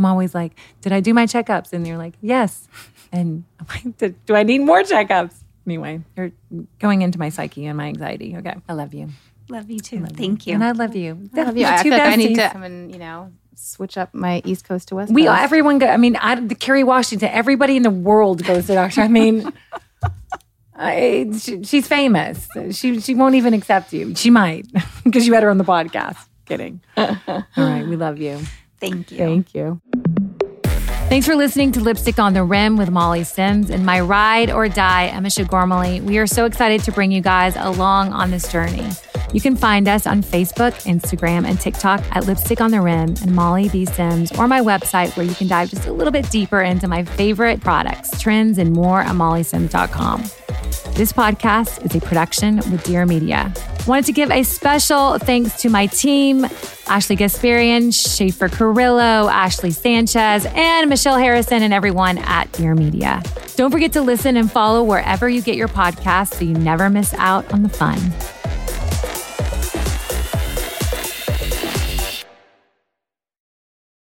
[0.00, 1.74] I'm always like, did I do my checkups?
[1.74, 2.66] And you're like, yes.
[3.12, 5.34] And I'm like, "Do- I need more checkups?
[5.66, 6.32] Anyway, you're
[6.78, 8.34] going into my psyche and my anxiety.
[8.38, 8.54] Okay.
[8.66, 9.10] I love you.
[9.50, 10.06] Love you too.
[10.06, 10.54] Thank you.
[10.54, 11.28] And I love you.
[11.34, 11.66] I love you.
[11.66, 14.88] I feel like I need to come and, you know, switch up my East Coast
[14.88, 15.38] to West We Coast.
[15.38, 15.86] We everyone go.
[15.86, 17.28] I mean, I, the Kerry Washington.
[17.28, 19.02] Everybody in the world goes to doctor.
[19.02, 19.52] I mean,
[20.74, 22.48] I, she, she's famous.
[22.70, 24.14] She she won't even accept you.
[24.14, 24.66] She might
[25.04, 26.16] because you had her on the podcast.
[26.46, 26.80] Kidding.
[26.96, 27.12] All
[27.58, 28.40] right, we love you.
[28.80, 29.18] Thank you.
[29.18, 29.80] Thank you.
[31.10, 34.68] Thanks for listening to Lipstick on the Rim with Molly Sims and my ride or
[34.68, 36.00] die, Emisha Gormley.
[36.00, 38.88] We are so excited to bring you guys along on this journey.
[39.32, 43.34] You can find us on Facebook, Instagram, and TikTok at Lipstick on the Rim and
[43.34, 43.84] Molly B.
[43.84, 47.04] Sims, or my website where you can dive just a little bit deeper into my
[47.04, 50.24] favorite products, trends, and more at mollysims.com.
[50.94, 53.52] This podcast is a production with Dear Media.
[53.86, 56.46] Wanted to give a special thanks to my team
[56.86, 63.22] Ashley Gasparian, Schaefer Carrillo, Ashley Sanchez, and Michelle Harrison, and everyone at Dear Media.
[63.56, 67.14] Don't forget to listen and follow wherever you get your podcasts so you never miss
[67.14, 67.98] out on the fun.